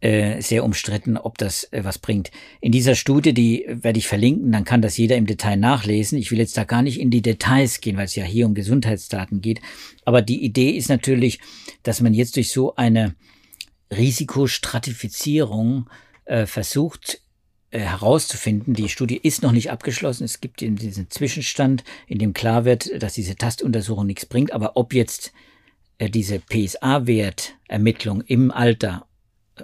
[0.00, 2.30] äh, sehr umstritten, ob das äh, was bringt.
[2.60, 6.18] In dieser Studie, die werde ich verlinken, dann kann das jeder im Detail nachlesen.
[6.18, 8.54] Ich will jetzt da gar nicht in die Details gehen, weil es ja hier um
[8.54, 9.60] Gesundheitsdaten geht.
[10.04, 11.40] Aber die Idee ist natürlich,
[11.82, 13.14] dass man jetzt durch so eine
[13.90, 15.90] Risikostratifizierung
[16.24, 17.20] äh, versucht,
[17.70, 18.74] äh, herauszufinden.
[18.74, 20.24] Die Studie ist noch nicht abgeschlossen.
[20.24, 24.52] Es gibt diesen Zwischenstand, in dem klar wird, dass diese Tastuntersuchung nichts bringt.
[24.52, 25.32] Aber ob jetzt
[25.98, 29.06] äh, diese PSA-Wertermittlung im Alter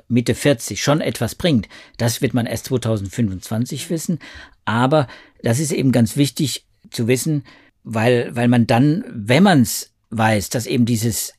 [0.09, 4.19] Mitte 40 schon etwas bringt, das wird man erst 2025 wissen.
[4.65, 5.07] Aber
[5.43, 7.45] das ist eben ganz wichtig zu wissen,
[7.85, 11.35] weil, weil man dann, wenn man es weiß, dass eben dieses,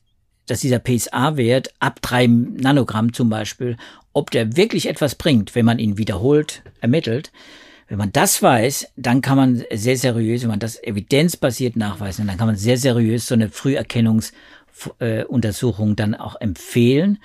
[0.46, 3.76] dass dieser PSA-Wert ab drei Nanogramm zum Beispiel,
[4.12, 7.32] ob der wirklich etwas bringt, wenn man ihn wiederholt ermittelt,
[7.88, 12.36] wenn man das weiß, dann kann man sehr seriös, wenn man das evidenzbasiert nachweisen, dann
[12.36, 17.18] kann man sehr seriös so eine Früherkennungsuntersuchung dann auch empfehlen.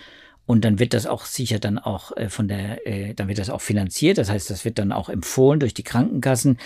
[0.45, 3.49] Und dann wird das auch sicher dann auch äh, von der, äh, dann wird das
[3.49, 4.17] auch finanziert.
[4.17, 6.57] Das heißt, das wird dann auch empfohlen durch die Krankenkassen.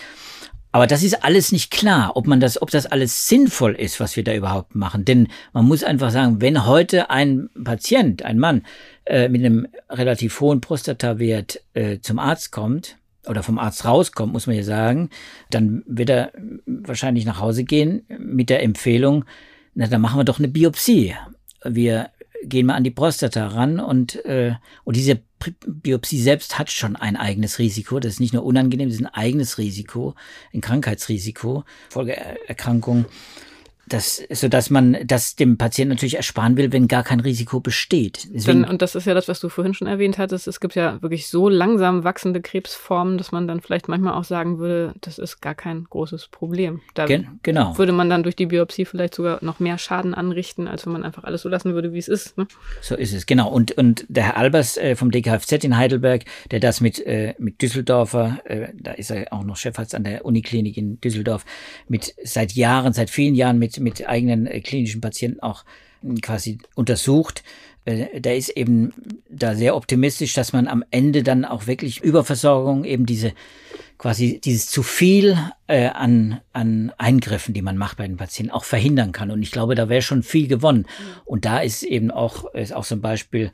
[0.70, 4.16] Aber das ist alles nicht klar, ob man das, ob das alles sinnvoll ist, was
[4.16, 5.04] wir da überhaupt machen.
[5.04, 8.62] Denn man muss einfach sagen, wenn heute ein Patient, ein Mann
[9.06, 14.46] äh, mit einem relativ hohen Prostatawert äh, zum Arzt kommt oder vom Arzt rauskommt, muss
[14.46, 15.08] man ja sagen,
[15.50, 16.32] dann wird er
[16.66, 19.24] wahrscheinlich nach Hause gehen mit der Empfehlung,
[19.74, 21.14] na, dann machen wir doch eine Biopsie.
[21.64, 22.10] Wir
[22.42, 25.20] gehen wir an die Prostata ran und, äh, und diese
[25.66, 28.00] Biopsie selbst hat schon ein eigenes Risiko.
[28.00, 30.14] Das ist nicht nur unangenehm, das ist ein eigenes Risiko,
[30.52, 33.06] ein Krankheitsrisiko, Folgeerkrankung
[33.88, 38.28] das, so dass man das dem Patienten natürlich ersparen will, wenn gar kein Risiko besteht.
[38.32, 40.48] Deswegen, und das ist ja das, was du vorhin schon erwähnt hattest.
[40.48, 44.58] Es gibt ja wirklich so langsam wachsende Krebsformen, dass man dann vielleicht manchmal auch sagen
[44.58, 46.80] würde, das ist gar kein großes Problem.
[46.94, 47.76] Da Gen genau.
[47.78, 51.04] würde man dann durch die Biopsie vielleicht sogar noch mehr Schaden anrichten, als wenn man
[51.04, 52.36] einfach alles so lassen würde, wie es ist.
[52.38, 52.46] Ne?
[52.80, 53.50] So ist es, genau.
[53.50, 57.62] Und, und der Herr Albers äh, vom DKFZ in Heidelberg, der das mit, äh, mit
[57.62, 61.44] Düsseldorfer, äh, da ist er auch noch Chefarzt an der Uniklinik in Düsseldorf,
[61.88, 65.64] mit seit Jahren, seit vielen Jahren mit mit, eigenen äh, klinischen Patienten auch
[66.02, 67.42] hm, quasi untersucht.
[67.84, 68.92] Äh, der ist eben
[69.28, 73.32] da sehr optimistisch, dass man am Ende dann auch wirklich Überversorgung eben diese
[73.98, 75.36] quasi dieses zu viel
[75.66, 79.30] äh, an, an Eingriffen, die man macht bei den Patienten, auch verhindern kann.
[79.30, 80.86] Und ich glaube, da wäre schon viel gewonnen.
[81.24, 83.50] Und da ist eben auch, ist auch ein Beispiel,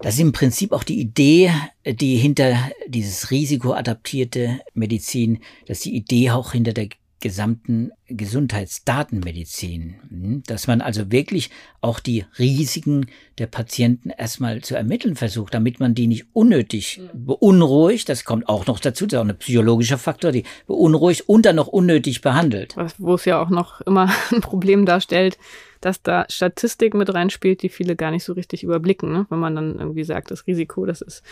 [0.00, 1.52] das ist im Prinzip auch die Idee,
[1.86, 2.56] die hinter
[2.88, 6.88] dieses risikoadaptierte Medizin, dass die Idee auch hinter der
[7.20, 11.50] gesamten Gesundheitsdatenmedizin, hm, dass man also wirklich
[11.80, 13.06] auch die Risiken
[13.38, 18.66] der Patienten erstmal zu ermitteln versucht, damit man die nicht unnötig beunruhigt, das kommt auch
[18.66, 22.76] noch dazu, das ist auch ein psychologischer Faktor, die beunruhigt und dann noch unnötig behandelt.
[22.98, 25.38] Wo es ja auch noch immer ein Problem darstellt,
[25.80, 29.26] dass da Statistik mit reinspielt, die viele gar nicht so richtig überblicken, ne?
[29.30, 31.22] wenn man dann irgendwie sagt, das Risiko, das ist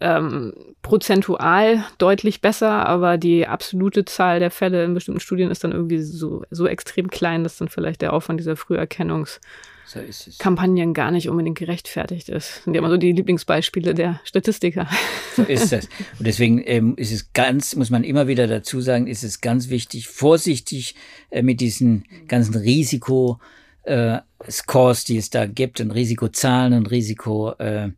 [0.00, 5.72] ähm, prozentual deutlich besser, aber die absolute Zahl der Fälle in bestimmten Studien ist dann
[5.72, 11.28] irgendwie so, so extrem klein, dass dann vielleicht der Aufwand dieser Früherkennungskampagnen so gar nicht
[11.28, 12.56] unbedingt gerechtfertigt ist.
[12.56, 14.88] Das sind ja immer so die Lieblingsbeispiele der Statistiker.
[15.36, 15.88] So ist es.
[16.18, 19.68] Und deswegen ähm, ist es ganz, muss man immer wieder dazu sagen, ist es ganz
[19.68, 20.94] wichtig, vorsichtig
[21.30, 23.38] äh, mit diesen ganzen Risiko
[23.82, 27.90] äh, Scores, die es da gibt und Risikozahlen und Risiko äh,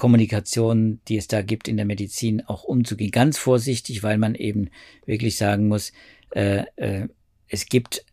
[0.00, 3.10] die es da gibt in der Medizin, auch umzugehen.
[3.10, 4.70] Ganz vorsichtig, weil man eben
[5.06, 5.92] wirklich sagen muss,
[6.30, 7.08] äh, äh,
[7.48, 8.04] es gibt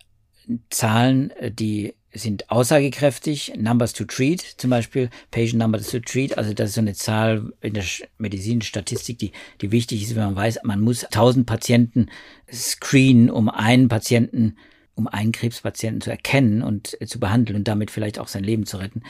[0.70, 3.54] Zahlen, die sind aussagekräftig.
[3.58, 7.54] Numbers to treat, zum Beispiel Patient Numbers to treat, also das ist so eine Zahl
[7.62, 7.84] in der
[8.18, 12.08] Medizinstatistik, die, die wichtig ist, wenn man weiß, man muss 1000 Patienten
[12.52, 14.58] screenen, um einen Patienten
[15.00, 18.66] um einen Krebspatienten zu erkennen und äh, zu behandeln und damit vielleicht auch sein Leben
[18.66, 19.02] zu retten,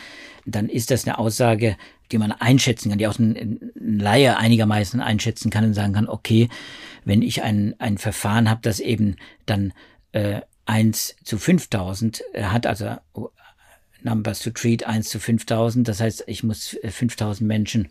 [0.45, 1.77] dann ist das eine Aussage,
[2.11, 6.07] die man einschätzen kann, die auch ein, ein Laie einigermaßen einschätzen kann und sagen kann,
[6.07, 6.47] okay,
[7.05, 9.15] wenn ich ein, ein Verfahren habe, das eben
[9.47, 9.73] dann
[10.11, 13.29] äh, 1 zu 5000 äh, hat, also oh,
[14.03, 17.87] Numbers to treat 1 zu 5000, das heißt, ich muss 5000 äh, Menschen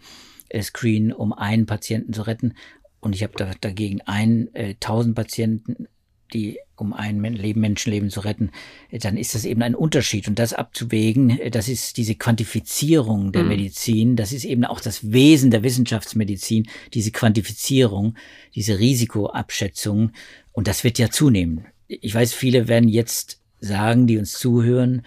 [0.63, 2.55] screenen, um einen Patienten zu retten
[3.01, 5.89] und ich habe da, dagegen 1000 Patienten
[6.33, 8.51] die, um ein Leben, Menschenleben zu retten,
[8.93, 10.29] dann ist das eben ein Unterschied.
[10.29, 13.49] Und das abzuwägen, das ist diese Quantifizierung der mhm.
[13.49, 18.15] Medizin, das ist eben auch das Wesen der Wissenschaftsmedizin, diese Quantifizierung,
[18.55, 20.13] diese Risikoabschätzung.
[20.53, 21.67] Und das wird ja zunehmen.
[21.89, 25.03] Ich weiß, viele werden jetzt sagen, die uns zuhören,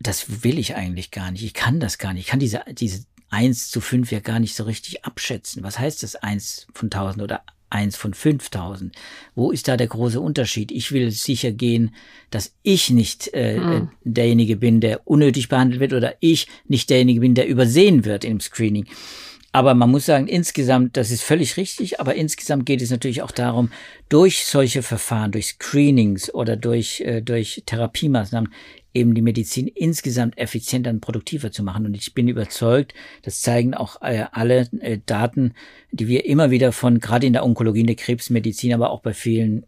[0.00, 1.44] das will ich eigentlich gar nicht.
[1.44, 2.22] Ich kann das gar nicht.
[2.22, 5.62] Ich kann diese, diese eins zu fünf ja gar nicht so richtig abschätzen.
[5.62, 8.94] Was heißt das eins von tausend oder eins von 5000.
[9.34, 10.72] Wo ist da der große Unterschied?
[10.72, 11.94] Ich will sicher gehen,
[12.30, 13.88] dass ich nicht äh, mhm.
[14.04, 18.40] derjenige bin, der unnötig behandelt wird oder ich nicht derjenige bin, der übersehen wird im
[18.40, 18.86] Screening.
[19.52, 23.32] Aber man muss sagen, insgesamt, das ist völlig richtig, aber insgesamt geht es natürlich auch
[23.32, 23.72] darum,
[24.08, 28.52] durch solche Verfahren, durch Screenings oder durch, äh, durch Therapiemaßnahmen
[28.94, 31.84] eben die Medizin insgesamt effizienter und produktiver zu machen.
[31.84, 35.54] Und ich bin überzeugt, das zeigen auch äh, alle äh, Daten,
[35.90, 39.14] die wir immer wieder von, gerade in der Onkologie, in der Krebsmedizin, aber auch bei
[39.14, 39.66] vielen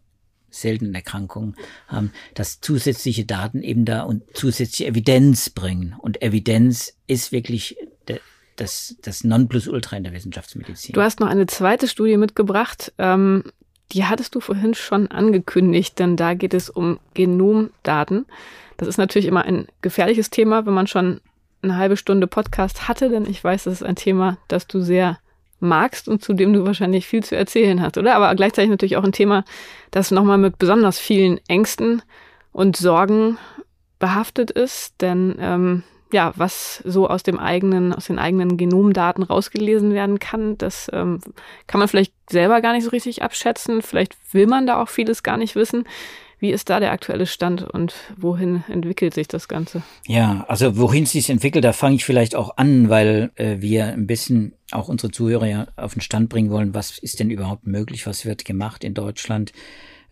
[0.49, 1.55] seltenen Erkrankungen
[1.87, 5.95] haben, dass zusätzliche Daten eben da und zusätzliche Evidenz bringen.
[5.97, 7.75] Und Evidenz ist wirklich
[8.55, 10.93] das, das Nonplusultra in der Wissenschaftsmedizin.
[10.93, 12.93] Du hast noch eine zweite Studie mitgebracht.
[12.97, 13.43] Ähm,
[13.91, 18.25] die hattest du vorhin schon angekündigt, denn da geht es um Genomdaten.
[18.77, 21.21] Das ist natürlich immer ein gefährliches Thema, wenn man schon
[21.61, 25.19] eine halbe Stunde Podcast hatte, denn ich weiß, das ist ein Thema, das du sehr
[25.59, 28.15] magst und zu dem du wahrscheinlich viel zu erzählen hast, oder?
[28.15, 29.45] Aber gleichzeitig natürlich auch ein Thema,
[29.91, 32.01] das nochmal mit besonders vielen Ängsten
[32.51, 33.37] und Sorgen
[33.99, 39.93] behaftet ist, denn ähm, ja, was so aus dem eigenen, aus den eigenen Genomdaten rausgelesen
[39.93, 41.19] werden kann, das ähm,
[41.67, 43.81] kann man vielleicht selber gar nicht so richtig abschätzen.
[43.81, 45.85] Vielleicht will man da auch vieles gar nicht wissen.
[46.39, 49.81] Wie ist da der aktuelle Stand und wohin entwickelt sich das Ganze?
[50.05, 54.07] Ja, also wohin sich entwickelt, da fange ich vielleicht auch an, weil äh, wir ein
[54.07, 58.05] bisschen auch unsere Zuhörer ja auf den Stand bringen wollen, was ist denn überhaupt möglich,
[58.05, 59.53] was wird gemacht in Deutschland,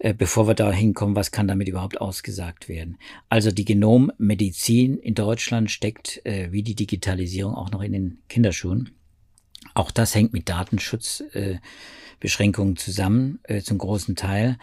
[0.03, 2.97] äh, bevor wir da hinkommen, was kann damit überhaupt ausgesagt werden.
[3.29, 8.89] Also die Genommedizin in Deutschland steckt äh, wie die Digitalisierung auch noch in den Kinderschuhen.
[9.75, 14.57] Auch das hängt mit Datenschutzbeschränkungen äh, zusammen, äh, zum großen Teil.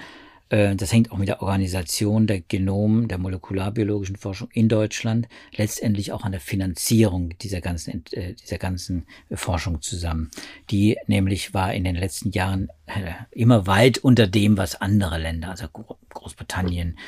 [0.51, 6.13] Äh, das hängt auch mit der Organisation der Genom, der molekularbiologischen Forschung in Deutschland, letztendlich
[6.13, 10.31] auch an der Finanzierung dieser ganzen, äh, dieser ganzen Forschung zusammen.
[10.71, 15.51] Die nämlich war in den letzten Jahren äh, immer weit unter dem, was andere Länder,
[15.51, 16.99] also Großbritannien,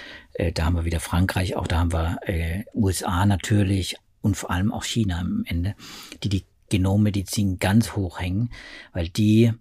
[0.54, 2.18] da haben wir wieder Frankreich, auch da haben wir
[2.72, 5.74] USA natürlich und vor allem auch China am Ende,
[6.22, 8.50] die die Genommedizin ganz hoch hängen,
[8.92, 9.52] weil die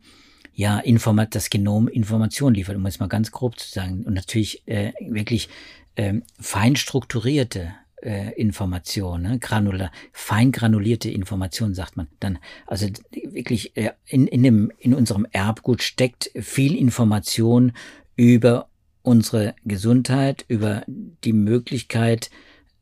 [0.60, 4.04] ja, Informat das Genom Information liefert, um es mal ganz grob zu sagen.
[4.04, 5.48] Und natürlich äh, wirklich
[5.96, 9.40] äh, fein strukturierte äh, Information, ne?
[9.40, 12.40] granular, fein granulierte Information, sagt man dann.
[12.68, 17.72] Also wirklich äh, in, in, dem, in unserem Erbgut steckt viel Information
[18.18, 18.68] über
[19.02, 20.84] unsere Gesundheit, über
[21.24, 22.32] die Möglichkeit,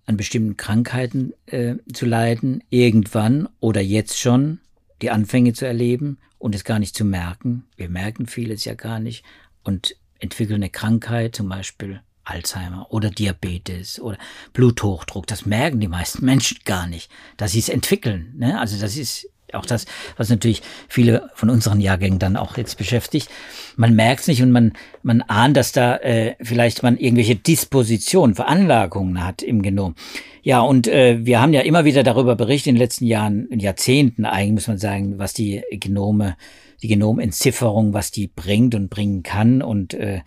[0.07, 4.61] an bestimmten Krankheiten äh, zu leiden, irgendwann oder jetzt schon
[5.01, 7.65] die Anfänge zu erleben und es gar nicht zu merken.
[7.75, 9.23] Wir merken vieles ja gar nicht
[9.63, 14.17] und entwickeln eine Krankheit, zum Beispiel Alzheimer oder Diabetes oder
[14.53, 15.27] Bluthochdruck.
[15.27, 18.33] Das merken die meisten Menschen gar nicht, dass sie es entwickeln.
[18.37, 18.59] Ne?
[18.59, 19.85] Also das ist auch das,
[20.17, 23.29] was natürlich viele von unseren Jahrgängen dann auch jetzt beschäftigt.
[23.75, 28.35] Man merkt es nicht und man, man ahnt, dass da äh, vielleicht man irgendwelche Dispositionen,
[28.35, 29.95] Veranlagungen hat im Genom.
[30.43, 33.59] Ja, und äh, wir haben ja immer wieder darüber berichtet in den letzten Jahren, in
[33.59, 36.37] Jahrzehnten eigentlich, muss man sagen, was die Genome,
[36.81, 39.61] die Genomentzifferung, was die bringt und bringen kann.
[39.61, 40.21] Und äh,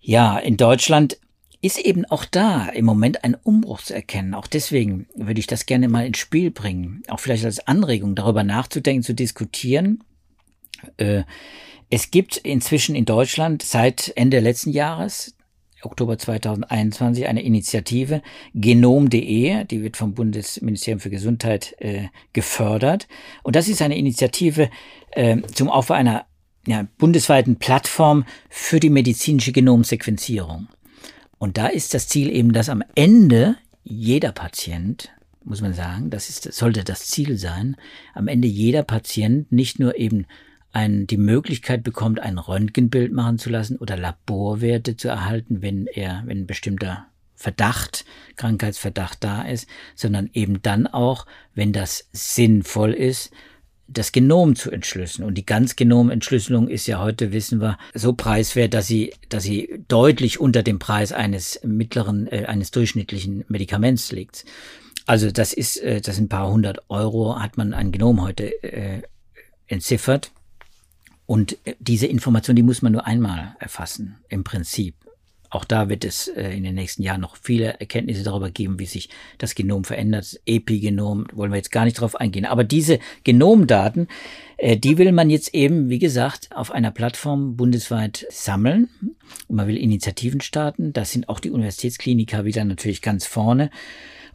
[0.00, 1.18] ja, in Deutschland
[1.62, 4.34] ist eben auch da im Moment ein Umbruch zu erkennen.
[4.34, 8.44] Auch deswegen würde ich das gerne mal ins Spiel bringen, auch vielleicht als Anregung darüber
[8.44, 10.02] nachzudenken, zu diskutieren.
[10.96, 11.24] Äh,
[11.90, 15.34] es gibt inzwischen in Deutschland seit Ende letzten Jahres
[15.82, 18.22] Oktober 2021 eine Initiative
[18.54, 23.08] genom.de, die wird vom Bundesministerium für Gesundheit äh, gefördert.
[23.42, 24.70] Und das ist eine Initiative
[25.12, 26.26] äh, zum Aufbau einer
[26.66, 30.68] ja, bundesweiten Plattform für die medizinische Genomsequenzierung.
[31.40, 35.10] Und da ist das Ziel eben, dass am Ende jeder Patient,
[35.42, 37.76] muss man sagen, das ist, sollte das Ziel sein,
[38.12, 40.26] am Ende jeder Patient nicht nur eben
[40.70, 46.22] ein, die Möglichkeit bekommt, ein Röntgenbild machen zu lassen oder Laborwerte zu erhalten, wenn er,
[46.26, 48.04] wenn ein bestimmter Verdacht,
[48.36, 51.24] Krankheitsverdacht da ist, sondern eben dann auch,
[51.54, 53.32] wenn das sinnvoll ist,
[53.92, 55.26] das Genom zu entschlüsseln.
[55.26, 60.40] Und die Ganzgenomentschlüsselung ist ja heute, wissen wir, so preiswert, dass sie, dass sie deutlich
[60.40, 64.44] unter dem Preis eines mittleren, äh, eines durchschnittlichen Medikaments liegt.
[65.06, 68.62] Also das ist, äh, das sind ein paar hundert Euro, hat man ein Genom heute
[68.62, 69.02] äh,
[69.66, 70.30] entziffert.
[71.26, 74.94] Und äh, diese Information, die muss man nur einmal erfassen, im Prinzip.
[75.50, 78.86] Auch da wird es äh, in den nächsten Jahren noch viele Erkenntnisse darüber geben, wie
[78.86, 80.40] sich das Genom verändert.
[80.46, 82.44] Epigenom wollen wir jetzt gar nicht drauf eingehen.
[82.44, 84.06] Aber diese Genomdaten,
[84.56, 88.88] äh, die will man jetzt eben, wie gesagt, auf einer Plattform bundesweit sammeln.
[89.48, 90.92] Und man will Initiativen starten.
[90.92, 93.70] Da sind auch die Universitätskliniker wieder natürlich ganz vorne.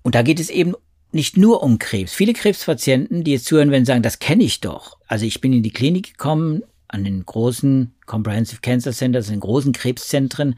[0.04, 0.76] Und da geht es eben
[1.14, 2.14] nicht nur um Krebs.
[2.14, 4.98] Viele Krebspatienten, die jetzt zuhören, werden sagen, das kenne ich doch.
[5.08, 9.40] Also ich bin in die Klinik gekommen, an den großen Comprehensive Cancer Centers, in den
[9.40, 10.56] großen Krebszentren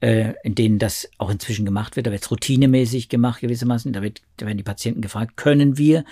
[0.00, 2.06] äh, in denen das auch inzwischen gemacht wird.
[2.06, 3.92] Da wird es routinemäßig gemacht gewissermaßen.
[3.92, 6.04] Da, wird, da werden die Patienten gefragt, können wir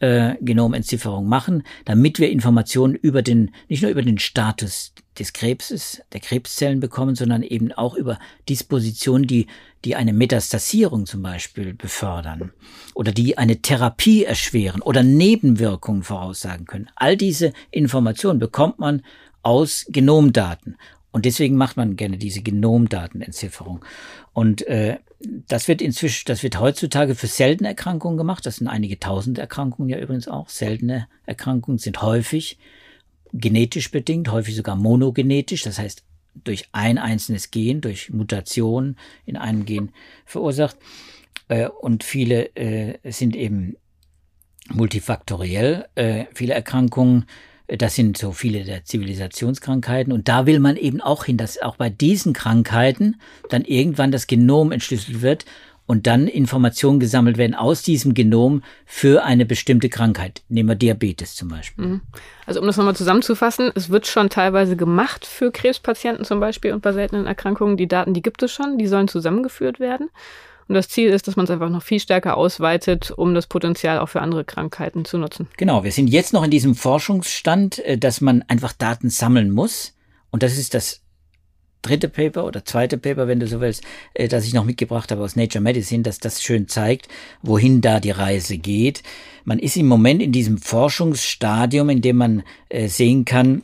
[0.00, 6.02] äh, Genomentzifferung machen, damit wir Informationen über den, nicht nur über den Status des Krebses,
[6.12, 8.18] der Krebszellen bekommen, sondern eben auch über
[8.48, 9.48] Dispositionen, die,
[9.84, 12.52] die eine Metastasierung zum Beispiel befördern
[12.94, 16.90] oder die eine Therapie erschweren oder Nebenwirkungen voraussagen können.
[16.94, 19.02] All diese Informationen bekommt man
[19.42, 20.76] aus Genomdaten.
[21.10, 23.84] Und deswegen macht man gerne diese Genomdatennentzifferung.
[24.32, 28.44] Und äh, das wird inzwischen, das wird heutzutage für seltene Erkrankungen gemacht.
[28.46, 30.48] Das sind einige tausend Erkrankungen ja übrigens auch.
[30.48, 32.58] Seltene Erkrankungen sind häufig
[33.32, 35.62] genetisch bedingt, häufig sogar monogenetisch.
[35.62, 36.04] Das heißt,
[36.44, 38.96] durch ein einzelnes Gen, durch Mutation
[39.26, 39.90] in einem Gen
[40.24, 40.76] verursacht.
[41.48, 43.76] Äh, und viele äh, sind eben
[44.70, 45.86] multifaktoriell.
[45.94, 47.26] Äh, viele Erkrankungen
[47.76, 50.12] das sind so viele der Zivilisationskrankheiten.
[50.12, 54.26] Und da will man eben auch hin, dass auch bei diesen Krankheiten dann irgendwann das
[54.26, 55.44] Genom entschlüsselt wird
[55.88, 60.42] und dann Informationen gesammelt werden aus diesem Genom für eine bestimmte Krankheit.
[60.48, 61.84] Nehmen wir Diabetes zum Beispiel.
[61.84, 62.00] Mhm.
[62.46, 66.82] Also um das nochmal zusammenzufassen, es wird schon teilweise gemacht für Krebspatienten zum Beispiel und
[66.82, 67.76] bei seltenen Erkrankungen.
[67.76, 70.10] Die Daten, die gibt es schon, die sollen zusammengeführt werden.
[70.68, 73.98] Und das Ziel ist, dass man es einfach noch viel stärker ausweitet, um das Potenzial
[73.98, 75.48] auch für andere Krankheiten zu nutzen.
[75.56, 79.94] Genau, wir sind jetzt noch in diesem Forschungsstand, äh, dass man einfach Daten sammeln muss.
[80.30, 81.00] Und das ist das
[81.80, 85.22] dritte Paper oder zweite Paper, wenn du so willst, äh, das ich noch mitgebracht habe
[85.22, 87.08] aus Nature Medicine, dass das schön zeigt,
[87.42, 89.02] wohin da die Reise geht.
[89.44, 93.62] Man ist im Moment in diesem Forschungsstadium, in dem man äh, sehen kann,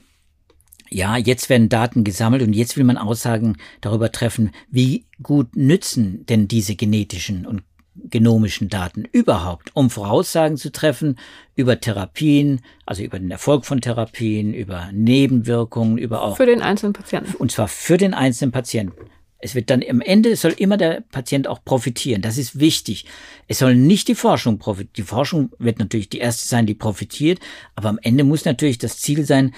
[0.95, 6.25] ja, jetzt werden Daten gesammelt und jetzt will man Aussagen darüber treffen, wie gut nützen
[6.29, 7.63] denn diese genetischen und
[7.97, 11.19] genomischen Daten überhaupt, um Voraussagen zu treffen
[11.57, 16.37] über Therapien, also über den Erfolg von Therapien, über Nebenwirkungen, über auch.
[16.37, 17.35] Für den einzelnen Patienten.
[17.37, 19.11] Und zwar für den einzelnen Patienten.
[19.39, 22.23] Es wird dann am Ende soll immer der Patient auch profitieren.
[22.23, 23.05] Das ist wichtig.
[23.47, 24.95] Es soll nicht die Forschung profitieren.
[24.97, 27.41] Die Forschung wird natürlich die erste sein, die profitiert.
[27.75, 29.53] Aber am Ende muss natürlich das Ziel sein,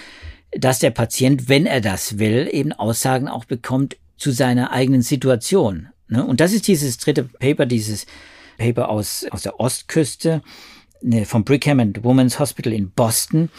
[0.59, 5.89] dass der Patient, wenn er das will, eben Aussagen auch bekommt zu seiner eigenen Situation.
[6.09, 6.25] Ne?
[6.25, 8.07] Und das ist dieses dritte Paper, dieses
[8.59, 10.43] Paper aus, aus der Ostküste
[11.03, 13.51] ne, vom Brigham and Women's Hospital in Boston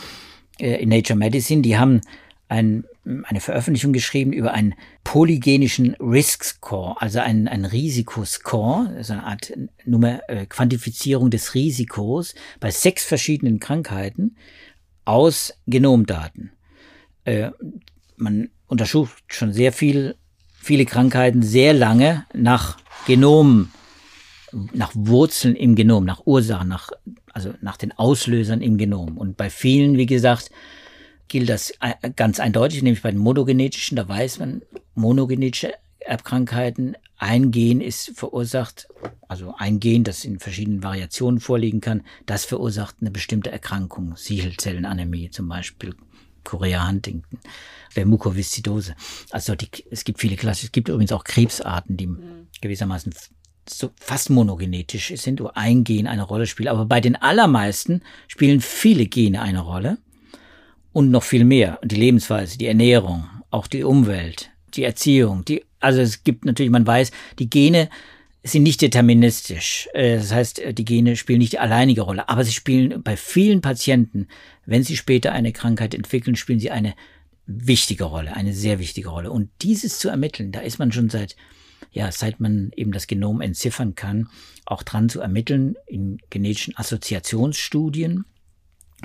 [0.60, 1.62] äh, in Nature Medicine.
[1.62, 2.02] Die haben
[2.50, 2.86] ein,
[3.24, 4.74] eine Veröffentlichung geschrieben über einen
[5.04, 9.54] polygenischen Risk Score, also einen, einen Risikoscore, also eine Art
[9.86, 14.38] Nummer, äh, Quantifizierung des Risikos bei sechs verschiedenen Krankheiten
[15.06, 16.52] aus Genomdaten
[17.28, 17.52] äh,
[18.16, 20.16] man untersucht schon sehr viel,
[20.56, 23.70] viele Krankheiten sehr lange nach Genom,
[24.74, 26.90] nach Wurzeln im Genom, nach Ursachen, nach,
[27.34, 29.18] also nach den Auslösern im Genom.
[29.18, 30.52] Und bei vielen, wie gesagt,
[31.28, 31.74] gilt das
[32.16, 34.62] ganz eindeutig, nämlich bei den monogenetischen, da weiß man,
[34.96, 38.88] monogenetische Erbkrankheiten, ein Gen ist verursacht,
[39.28, 45.30] also ein Gen, das in verschiedenen Variationen vorliegen kann, das verursacht eine bestimmte Erkrankung, Sichelzellenanämie
[45.32, 45.96] zum Beispiel,
[46.48, 47.40] Korea Huntington,
[47.96, 48.96] der Mukoviszidose.
[49.32, 50.66] Also die, es gibt viele Klassen.
[50.66, 52.48] Es gibt übrigens auch Krebsarten, die mhm.
[52.62, 53.14] gewissermaßen
[53.70, 56.70] so fast monogenetisch sind, wo ein Gen eine Rolle spielt.
[56.70, 59.98] Aber bei den allermeisten spielen viele Gene eine Rolle
[60.94, 61.80] und noch viel mehr.
[61.84, 66.88] Die Lebensweise, die Ernährung, auch die Umwelt, die Erziehung, die, also es gibt natürlich, man
[66.88, 67.90] weiß, die Gene
[68.52, 69.90] sind nicht deterministisch.
[69.94, 73.62] Äh, das heißt, die Gene spielen nicht die alleinige Rolle, aber sie spielen bei vielen
[73.62, 74.28] Patienten,
[74.66, 76.96] wenn sie später eine Krankheit entwickeln, spielen sie eine
[77.46, 79.32] wichtige Rolle, eine sehr wichtige Rolle.
[79.32, 81.36] Und dieses zu ermitteln, da ist man schon seit
[81.92, 84.30] ja, seit man eben das Genom entziffern kann,
[84.66, 88.26] auch dran zu ermitteln in genetischen Assoziationsstudien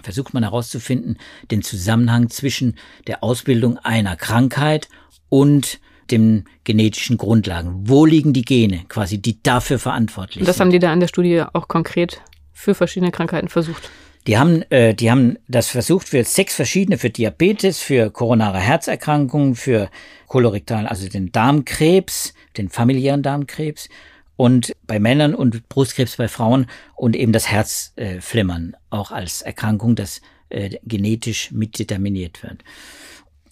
[0.03, 1.19] versucht man herauszufinden,
[1.51, 2.77] den Zusammenhang zwischen
[3.07, 4.89] der Ausbildung einer Krankheit
[5.29, 5.81] und
[6.11, 7.89] den genetischen Grundlagen.
[7.89, 10.49] Wo liegen die Gene quasi, die dafür verantwortlich sind?
[10.49, 12.21] Das haben die da an der Studie auch konkret
[12.53, 13.91] für verschiedene Krankheiten versucht.
[14.27, 19.57] Die haben, äh, die haben das versucht für sechs verschiedene, für Diabetes, für koronare Herzerkrankungen,
[19.57, 19.91] für
[20.29, 23.89] kolorektal, also den Darmkrebs, den familiären Darmkrebs
[24.37, 29.97] und bei Männern und Brustkrebs bei Frauen und eben das Herzflimmern äh, auch als Erkrankung,
[29.97, 32.63] das äh, genetisch mitdeterminiert wird.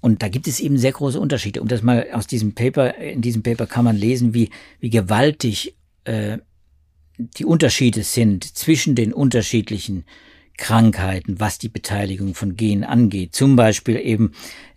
[0.00, 1.60] Und da gibt es eben sehr große Unterschiede.
[1.60, 5.76] Um das mal aus diesem Paper, in diesem Paper kann man lesen, wie, wie gewaltig
[6.04, 6.38] äh,
[7.18, 10.04] die Unterschiede sind zwischen den unterschiedlichen
[10.56, 13.34] Krankheiten, was die Beteiligung von Genen angeht.
[13.34, 14.32] Zum Beispiel eben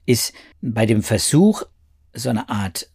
[0.05, 1.63] ist bei dem Versuch,
[2.13, 2.89] so eine Art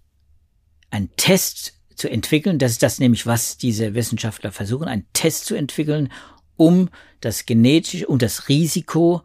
[0.90, 2.58] ein Test zu entwickeln.
[2.58, 6.12] Das ist das nämlich, was diese Wissenschaftler versuchen, einen Test zu entwickeln,
[6.56, 6.88] um
[7.20, 9.22] das genetische und das Risiko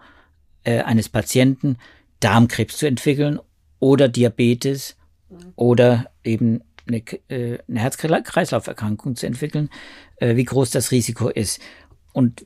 [0.63, 1.77] äh, eines Patienten
[2.23, 3.39] Darmkrebs zu entwickeln
[3.79, 4.95] oder Diabetes
[5.55, 6.97] oder eben eine,
[7.29, 9.69] äh, eine Herz-Kreislauf-Erkrankung zu entwickeln,
[10.17, 11.59] äh, wie groß das Risiko ist.
[12.13, 12.45] Und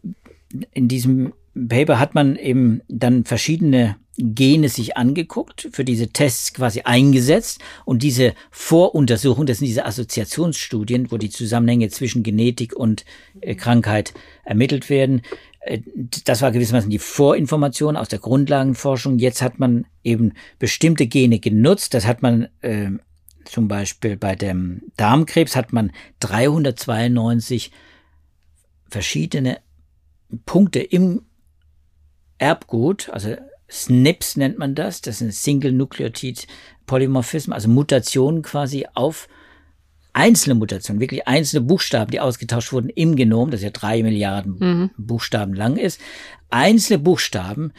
[0.72, 1.34] in diesem
[1.68, 8.02] Paper hat man eben dann verschiedene Gene sich angeguckt, für diese Tests quasi eingesetzt und
[8.02, 13.06] diese Voruntersuchung, das sind diese Assoziationsstudien, wo die Zusammenhänge zwischen Genetik und
[13.42, 15.22] äh, Krankheit ermittelt werden.
[15.68, 15.82] Äh,
[16.26, 19.20] das war gewissermaßen die Vorinformation aus der Grundlagenforschung.
[19.20, 21.94] Jetzt hat man eben bestimmte Gene genutzt.
[21.94, 22.92] Das hat man äh,
[23.46, 27.72] zum Beispiel bei dem Darmkrebs hat man 392
[28.90, 29.60] verschiedene
[30.46, 31.24] Punkte im
[32.38, 33.36] Erbgut, also
[33.68, 36.42] SNPs nennt man das, das ein Single Nucleotide
[36.86, 39.28] Polymorphism, also Mutationen quasi auf
[40.18, 44.90] einzelne Mutationen, wirklich einzelne Buchstaben, die ausgetauscht wurden im Genom, das ja drei Milliarden mhm.
[44.98, 46.02] Buchstaben lang ist.
[46.50, 47.72] Einzelne Buchstaben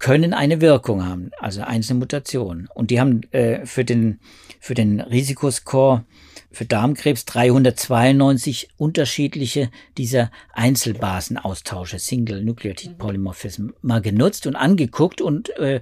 [0.00, 2.68] können eine Wirkung haben, also einzelne Mutationen.
[2.74, 4.18] Und die haben äh, für den,
[4.58, 6.04] für den Risikoscore
[6.50, 15.80] für Darmkrebs 392 unterschiedliche dieser Einzelbasenaustausche, Single Nucleotide Polymorphism, mal genutzt und angeguckt und äh,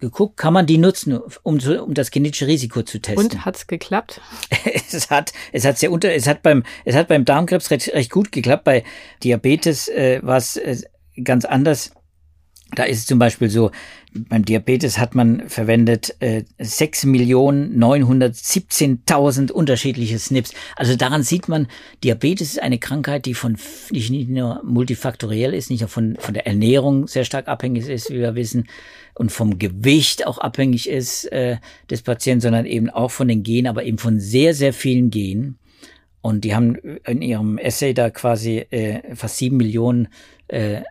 [0.00, 3.24] geguckt, kann man die nutzen, um, um das genetische Risiko zu testen.
[3.24, 4.20] Und hat's geklappt?
[4.64, 8.10] es hat, es hat sehr unter, es hat beim, es hat beim Darmkrebs recht, recht
[8.10, 8.64] gut geklappt.
[8.64, 8.84] Bei
[9.22, 10.76] Diabetes äh, war es äh,
[11.22, 11.92] ganz anders.
[12.74, 13.70] Da ist es zum Beispiel so,
[14.12, 20.52] beim Diabetes hat man verwendet äh, 6.917.000 unterschiedliche SNPs.
[20.76, 21.66] Also daran sieht man,
[22.04, 23.56] Diabetes ist eine Krankheit, die von
[23.90, 28.10] nicht, nicht nur multifaktoriell ist, nicht nur von, von der Ernährung sehr stark abhängig ist,
[28.10, 28.68] wie wir wissen,
[29.14, 31.56] und vom Gewicht auch abhängig ist äh,
[31.90, 35.58] des Patienten, sondern eben auch von den Genen, aber eben von sehr, sehr vielen Genen.
[36.20, 40.08] Und die haben in ihrem Essay da quasi äh, fast sieben Millionen
[40.48, 40.82] äh,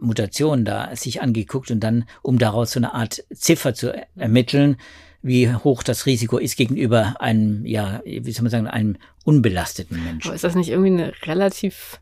[0.00, 4.76] Mutationen da sich angeguckt und dann, um daraus so eine Art Ziffer zu ermitteln,
[5.22, 10.28] wie hoch das Risiko ist gegenüber einem, ja, wie soll man sagen, einem unbelasteten Menschen.
[10.28, 12.00] Aber ist das nicht irgendwie eine relativ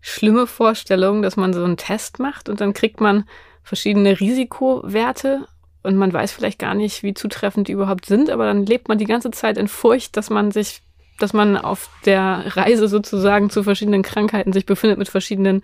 [0.00, 3.24] schlimme Vorstellung, dass man so einen Test macht und dann kriegt man
[3.62, 5.46] verschiedene Risikowerte
[5.82, 8.98] und man weiß vielleicht gar nicht, wie zutreffend die überhaupt sind, aber dann lebt man
[8.98, 10.82] die ganze Zeit in Furcht, dass man sich,
[11.18, 15.62] dass man auf der Reise sozusagen zu verschiedenen Krankheiten sich befindet mit verschiedenen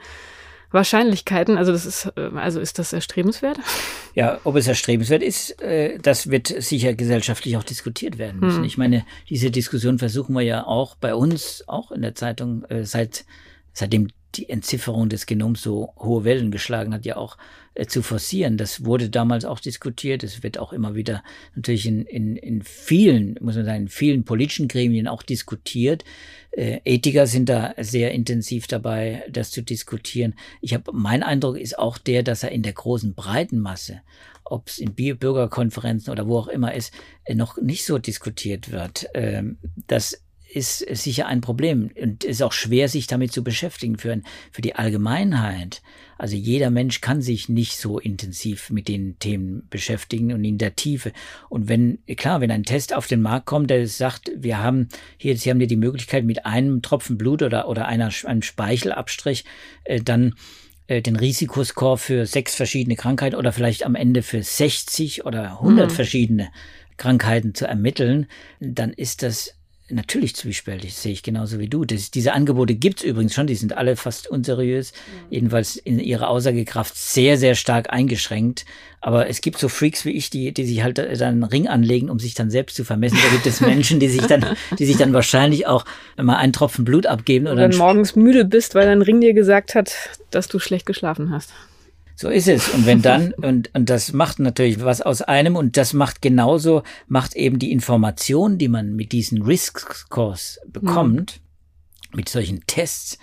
[0.70, 3.58] Wahrscheinlichkeiten, also das ist, äh, also ist das erstrebenswert?
[4.14, 8.58] Ja, ob es erstrebenswert ist, äh, das wird sicher gesellschaftlich auch diskutiert werden müssen.
[8.58, 8.64] Hm.
[8.64, 12.84] Ich meine, diese Diskussion versuchen wir ja auch bei uns, auch in der Zeitung, äh,
[12.84, 13.24] seit,
[13.72, 17.36] seitdem die Entzifferung des Genoms so hohe Wellen geschlagen hat, ja auch
[17.74, 18.56] äh, zu forcieren.
[18.56, 20.22] Das wurde damals auch diskutiert.
[20.22, 21.22] Es wird auch immer wieder
[21.54, 26.04] natürlich in, in, in vielen, muss man sagen, in vielen politischen Gremien auch diskutiert.
[26.50, 30.34] Äh, Ethiker sind da sehr intensiv dabei, das zu diskutieren.
[30.60, 34.02] Ich habe, mein Eindruck ist auch der, dass er in der großen breiten Masse,
[34.44, 36.92] ob es in Bürgerkonferenzen oder wo auch immer ist,
[37.24, 39.06] äh, noch nicht so diskutiert wird.
[39.14, 44.20] Ähm, das ist sicher ein Problem und ist auch schwer, sich damit zu beschäftigen für,
[44.50, 45.82] für die Allgemeinheit.
[46.16, 50.74] Also jeder Mensch kann sich nicht so intensiv mit den Themen beschäftigen und in der
[50.74, 51.12] Tiefe.
[51.48, 55.36] Und wenn, klar, wenn ein Test auf den Markt kommt, der sagt, wir haben hier,
[55.36, 59.44] Sie haben hier die Möglichkeit mit einem Tropfen Blut oder, oder einer, einem Speichelabstrich,
[59.84, 60.34] äh, dann
[60.86, 65.90] äh, den Risikoscore für sechs verschiedene Krankheiten oder vielleicht am Ende für 60 oder 100
[65.90, 65.94] mhm.
[65.94, 66.48] verschiedene
[66.96, 68.26] Krankheiten zu ermitteln,
[68.58, 69.57] dann ist das
[69.90, 71.84] natürlich zwiespältig, sehe ich genauso wie du.
[71.84, 75.32] Das, diese Angebote gibt's übrigens schon, die sind alle fast unseriös, mhm.
[75.32, 78.64] jedenfalls in ihrer Aussagekraft sehr, sehr stark eingeschränkt.
[79.00, 82.10] Aber es gibt so Freaks wie ich, die, die sich halt dann einen Ring anlegen,
[82.10, 83.18] um sich dann selbst zu vermessen.
[83.22, 84.44] Da gibt es Menschen, die sich dann,
[84.78, 85.84] die sich dann wahrscheinlich auch
[86.16, 87.46] mal einen Tropfen Blut abgeben.
[87.46, 89.94] Oder, oder morgens müde bist, weil dein Ring dir gesagt hat,
[90.30, 91.52] dass du schlecht geschlafen hast.
[92.20, 92.68] So ist es.
[92.70, 96.82] Und wenn dann, und, und das macht natürlich was aus einem und das macht genauso,
[97.06, 101.40] macht eben die Information, die man mit diesen Risk Scores bekommt,
[102.10, 102.16] mhm.
[102.16, 103.18] mit solchen Tests,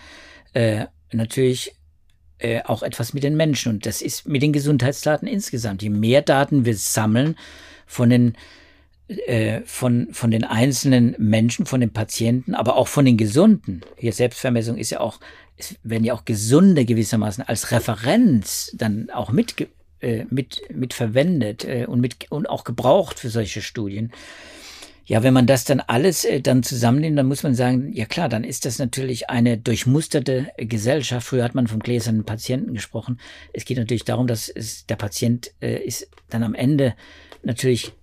[0.53, 1.75] äh, natürlich
[2.37, 3.73] äh, auch etwas mit den Menschen.
[3.73, 5.83] Und das ist mit den Gesundheitsdaten insgesamt.
[5.83, 7.35] Je mehr Daten wir sammeln
[7.85, 8.37] von den
[9.07, 13.81] äh, von, von den einzelnen Menschen, von den Patienten, aber auch von den Gesunden.
[13.97, 15.19] Hier Selbstvermessung ist ja auch
[15.57, 19.55] es werden ja auch Gesunde gewissermaßen als Referenz dann auch mit,
[20.01, 24.11] äh, mit, mit verwendet äh, und, mit, und auch gebraucht für solche Studien.
[25.07, 28.27] Ja, wenn man das dann alles äh, dann zusammennimmt, dann muss man sagen, ja klar,
[28.27, 31.27] dann ist das natürlich eine durchmusterte Gesellschaft.
[31.27, 33.19] Früher hat man vom gläsernen Patienten gesprochen.
[33.53, 36.95] Es geht natürlich darum, dass es, der Patient äh, ist dann am Ende
[37.43, 37.93] natürlich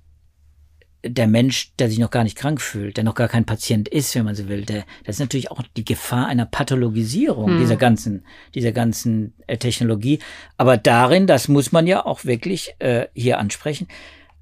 [1.05, 4.15] der Mensch, der sich noch gar nicht krank fühlt, der noch gar kein Patient ist,
[4.15, 7.59] wenn man so will, der, das ist natürlich auch die Gefahr einer Pathologisierung hm.
[7.59, 8.25] dieser ganzen,
[8.55, 10.21] dieser ganzen äh, Technologie.
[10.57, 13.89] Aber darin, das muss man ja auch wirklich äh, hier ansprechen,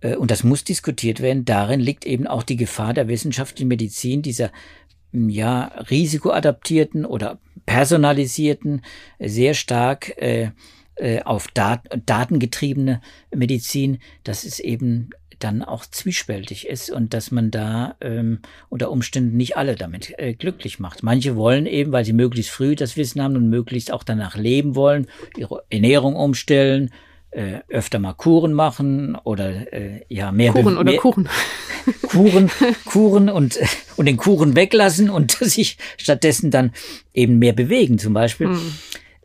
[0.00, 4.22] äh, und das muss diskutiert werden, darin liegt eben auch die Gefahr der wissenschaftlichen Medizin,
[4.22, 4.50] dieser
[5.12, 8.82] hm, ja, risikoadaptierten oder personalisierten,
[9.18, 10.50] sehr stark äh,
[10.96, 13.00] äh, auf Dat datengetriebene
[13.34, 19.36] Medizin, das ist eben dann auch zwiespältig ist und dass man da ähm, unter Umständen
[19.36, 21.02] nicht alle damit äh, glücklich macht.
[21.02, 24.74] Manche wollen eben, weil sie möglichst früh das Wissen haben und möglichst auch danach leben
[24.74, 26.90] wollen, ihre Ernährung umstellen,
[27.30, 31.28] äh, öfter mal Kuren machen oder äh, ja mehr Kuren oder mehr, Kuchen.
[32.08, 32.50] Kuren,
[32.84, 33.58] Kuren und
[33.96, 36.72] und den Kuchen weglassen und sich stattdessen dann
[37.14, 38.48] eben mehr bewegen zum Beispiel.
[38.48, 38.72] Hm.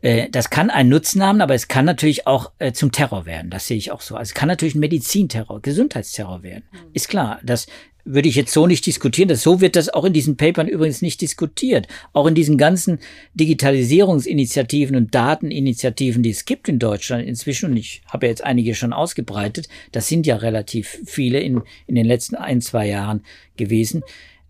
[0.02, 3.50] Äh, das kann einen Nutzen haben, aber es kann natürlich auch äh, zum Terror werden.
[3.50, 4.16] Das sehe ich auch so.
[4.16, 6.64] Also es kann natürlich ein Medizinterror, Gesundheitsterror werden.
[6.72, 6.78] Mhm.
[6.92, 7.40] Ist klar.
[7.42, 7.66] Das
[8.06, 9.28] würde ich jetzt so nicht diskutieren.
[9.28, 11.88] Das, so wird das auch in diesen Papern übrigens nicht diskutiert.
[12.12, 13.00] Auch in diesen ganzen
[13.34, 18.74] Digitalisierungsinitiativen und Dateninitiativen, die es gibt in Deutschland inzwischen, und ich habe ja jetzt einige
[18.74, 23.22] schon ausgebreitet, das sind ja relativ viele in, in den letzten ein, zwei Jahren
[23.56, 24.02] gewesen.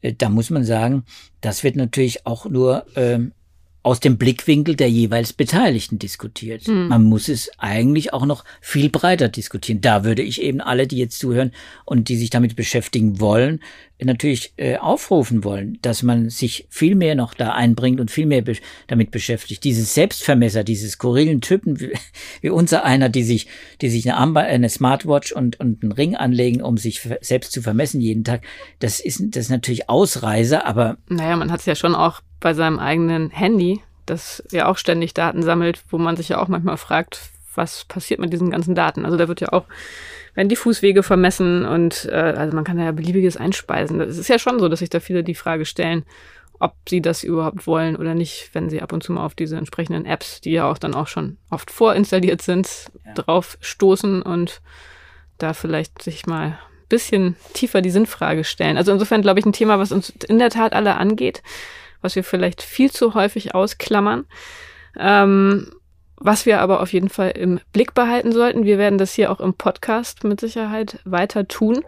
[0.02, 1.04] Äh, da muss man sagen,
[1.40, 3.32] das wird natürlich auch nur ähm,
[3.86, 6.66] aus dem Blickwinkel der jeweils Beteiligten diskutiert.
[6.66, 6.88] Mhm.
[6.88, 9.80] Man muss es eigentlich auch noch viel breiter diskutieren.
[9.80, 11.52] Da würde ich eben alle, die jetzt zuhören
[11.84, 13.60] und die sich damit beschäftigen wollen,
[14.04, 18.42] natürlich äh, aufrufen wollen, dass man sich viel mehr noch da einbringt und viel mehr
[18.42, 18.56] be
[18.88, 19.62] damit beschäftigt.
[19.62, 21.92] Dieses Selbstvermesser, diese skurrilen Typen wie,
[22.40, 23.46] wie unser einer, die sich,
[23.80, 27.62] die sich eine, Armband, eine Smartwatch und, und einen Ring anlegen, um sich selbst zu
[27.62, 28.42] vermessen jeden Tag,
[28.80, 30.98] das ist, das ist natürlich Ausreise, aber.
[31.08, 35.14] Naja, man hat es ja schon auch bei seinem eigenen Handy, das ja auch ständig
[35.14, 39.04] Daten sammelt, wo man sich ja auch manchmal fragt, was passiert mit diesen ganzen Daten.
[39.04, 39.64] Also da wird ja auch,
[40.34, 44.00] werden die Fußwege vermessen und äh, also man kann ja beliebiges einspeisen.
[44.00, 46.04] Es ist ja schon so, dass sich da viele die Frage stellen,
[46.58, 49.56] ob sie das überhaupt wollen oder nicht, wenn sie ab und zu mal auf diese
[49.56, 53.14] entsprechenden Apps, die ja auch dann auch schon oft vorinstalliert sind, ja.
[53.14, 54.62] drauf stoßen und
[55.38, 56.58] da vielleicht sich mal ein
[56.88, 58.78] bisschen tiefer die Sinnfrage stellen.
[58.78, 61.42] Also insofern glaube ich ein Thema, was uns in der Tat alle angeht
[62.00, 64.26] was wir vielleicht viel zu häufig ausklammern.
[64.98, 65.70] Ähm,
[66.18, 68.64] was wir aber auf jeden Fall im Blick behalten sollten.
[68.64, 71.84] Wir werden das hier auch im Podcast mit Sicherheit weiter tun.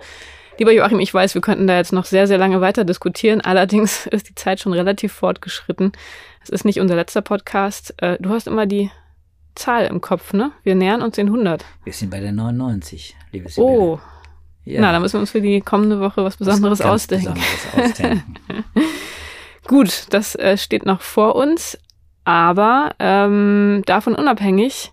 [0.58, 3.40] Lieber Joachim, ich weiß, wir könnten da jetzt noch sehr, sehr lange weiter diskutieren.
[3.40, 5.92] Allerdings ist die Zeit schon relativ fortgeschritten.
[6.42, 7.94] Es ist nicht unser letzter Podcast.
[8.02, 8.90] Äh, du hast immer die
[9.54, 10.52] Zahl im Kopf, ne?
[10.62, 11.64] Wir nähern uns den 100.
[11.84, 13.66] Wir sind bei der 99, liebe Sibylle.
[13.66, 14.00] Oh.
[14.64, 14.82] Ja.
[14.82, 17.34] Na, da müssen wir uns für die kommende Woche was Besonderes was ausdenken.
[17.34, 18.34] Besonderes ausdenken.
[19.68, 21.78] Gut, das äh, steht noch vor uns,
[22.24, 24.92] aber ähm, davon unabhängig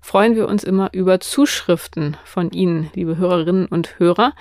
[0.00, 4.32] freuen wir uns immer über Zuschriften von Ihnen, liebe Hörerinnen und Hörer.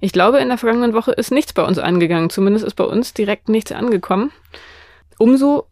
[0.00, 3.12] Ich glaube, in der vergangenen Woche ist nichts bei uns angegangen, zumindest ist bei uns
[3.12, 4.32] direkt nichts angekommen.
[5.18, 5.66] Umso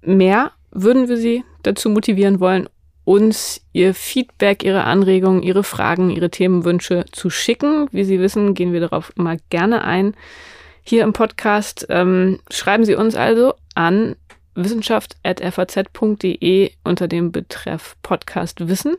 [0.00, 2.68] mehr würden wir Sie dazu motivieren wollen,
[3.04, 7.86] uns Ihr Feedback, Ihre Anregungen, Ihre Fragen, Ihre Themenwünsche zu schicken.
[7.92, 10.16] Wie Sie wissen, gehen wir darauf immer gerne ein
[10.86, 11.86] hier im Podcast.
[11.90, 14.16] Ähm, schreiben Sie uns also an
[14.54, 18.96] wissenschaft.faz.de unter dem Betreff Podcast Wissen.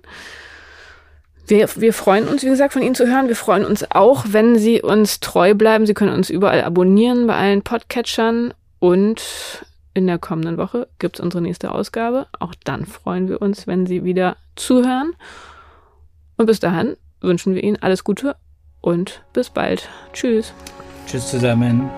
[1.47, 3.29] Wir, wir freuen uns, wie gesagt, von Ihnen zu hören.
[3.29, 5.85] Wir freuen uns auch, wenn Sie uns treu bleiben.
[5.85, 8.53] Sie können uns überall abonnieren bei allen Podcatchern.
[8.79, 12.27] Und in der kommenden Woche gibt es unsere nächste Ausgabe.
[12.37, 15.13] Auch dann freuen wir uns, wenn Sie wieder zuhören.
[16.35, 18.35] Und bis dahin wünschen wir Ihnen alles Gute
[18.81, 19.87] und bis bald.
[20.11, 20.47] Tschüss.
[20.47, 20.76] Tschüss
[21.07, 21.89] zusammen.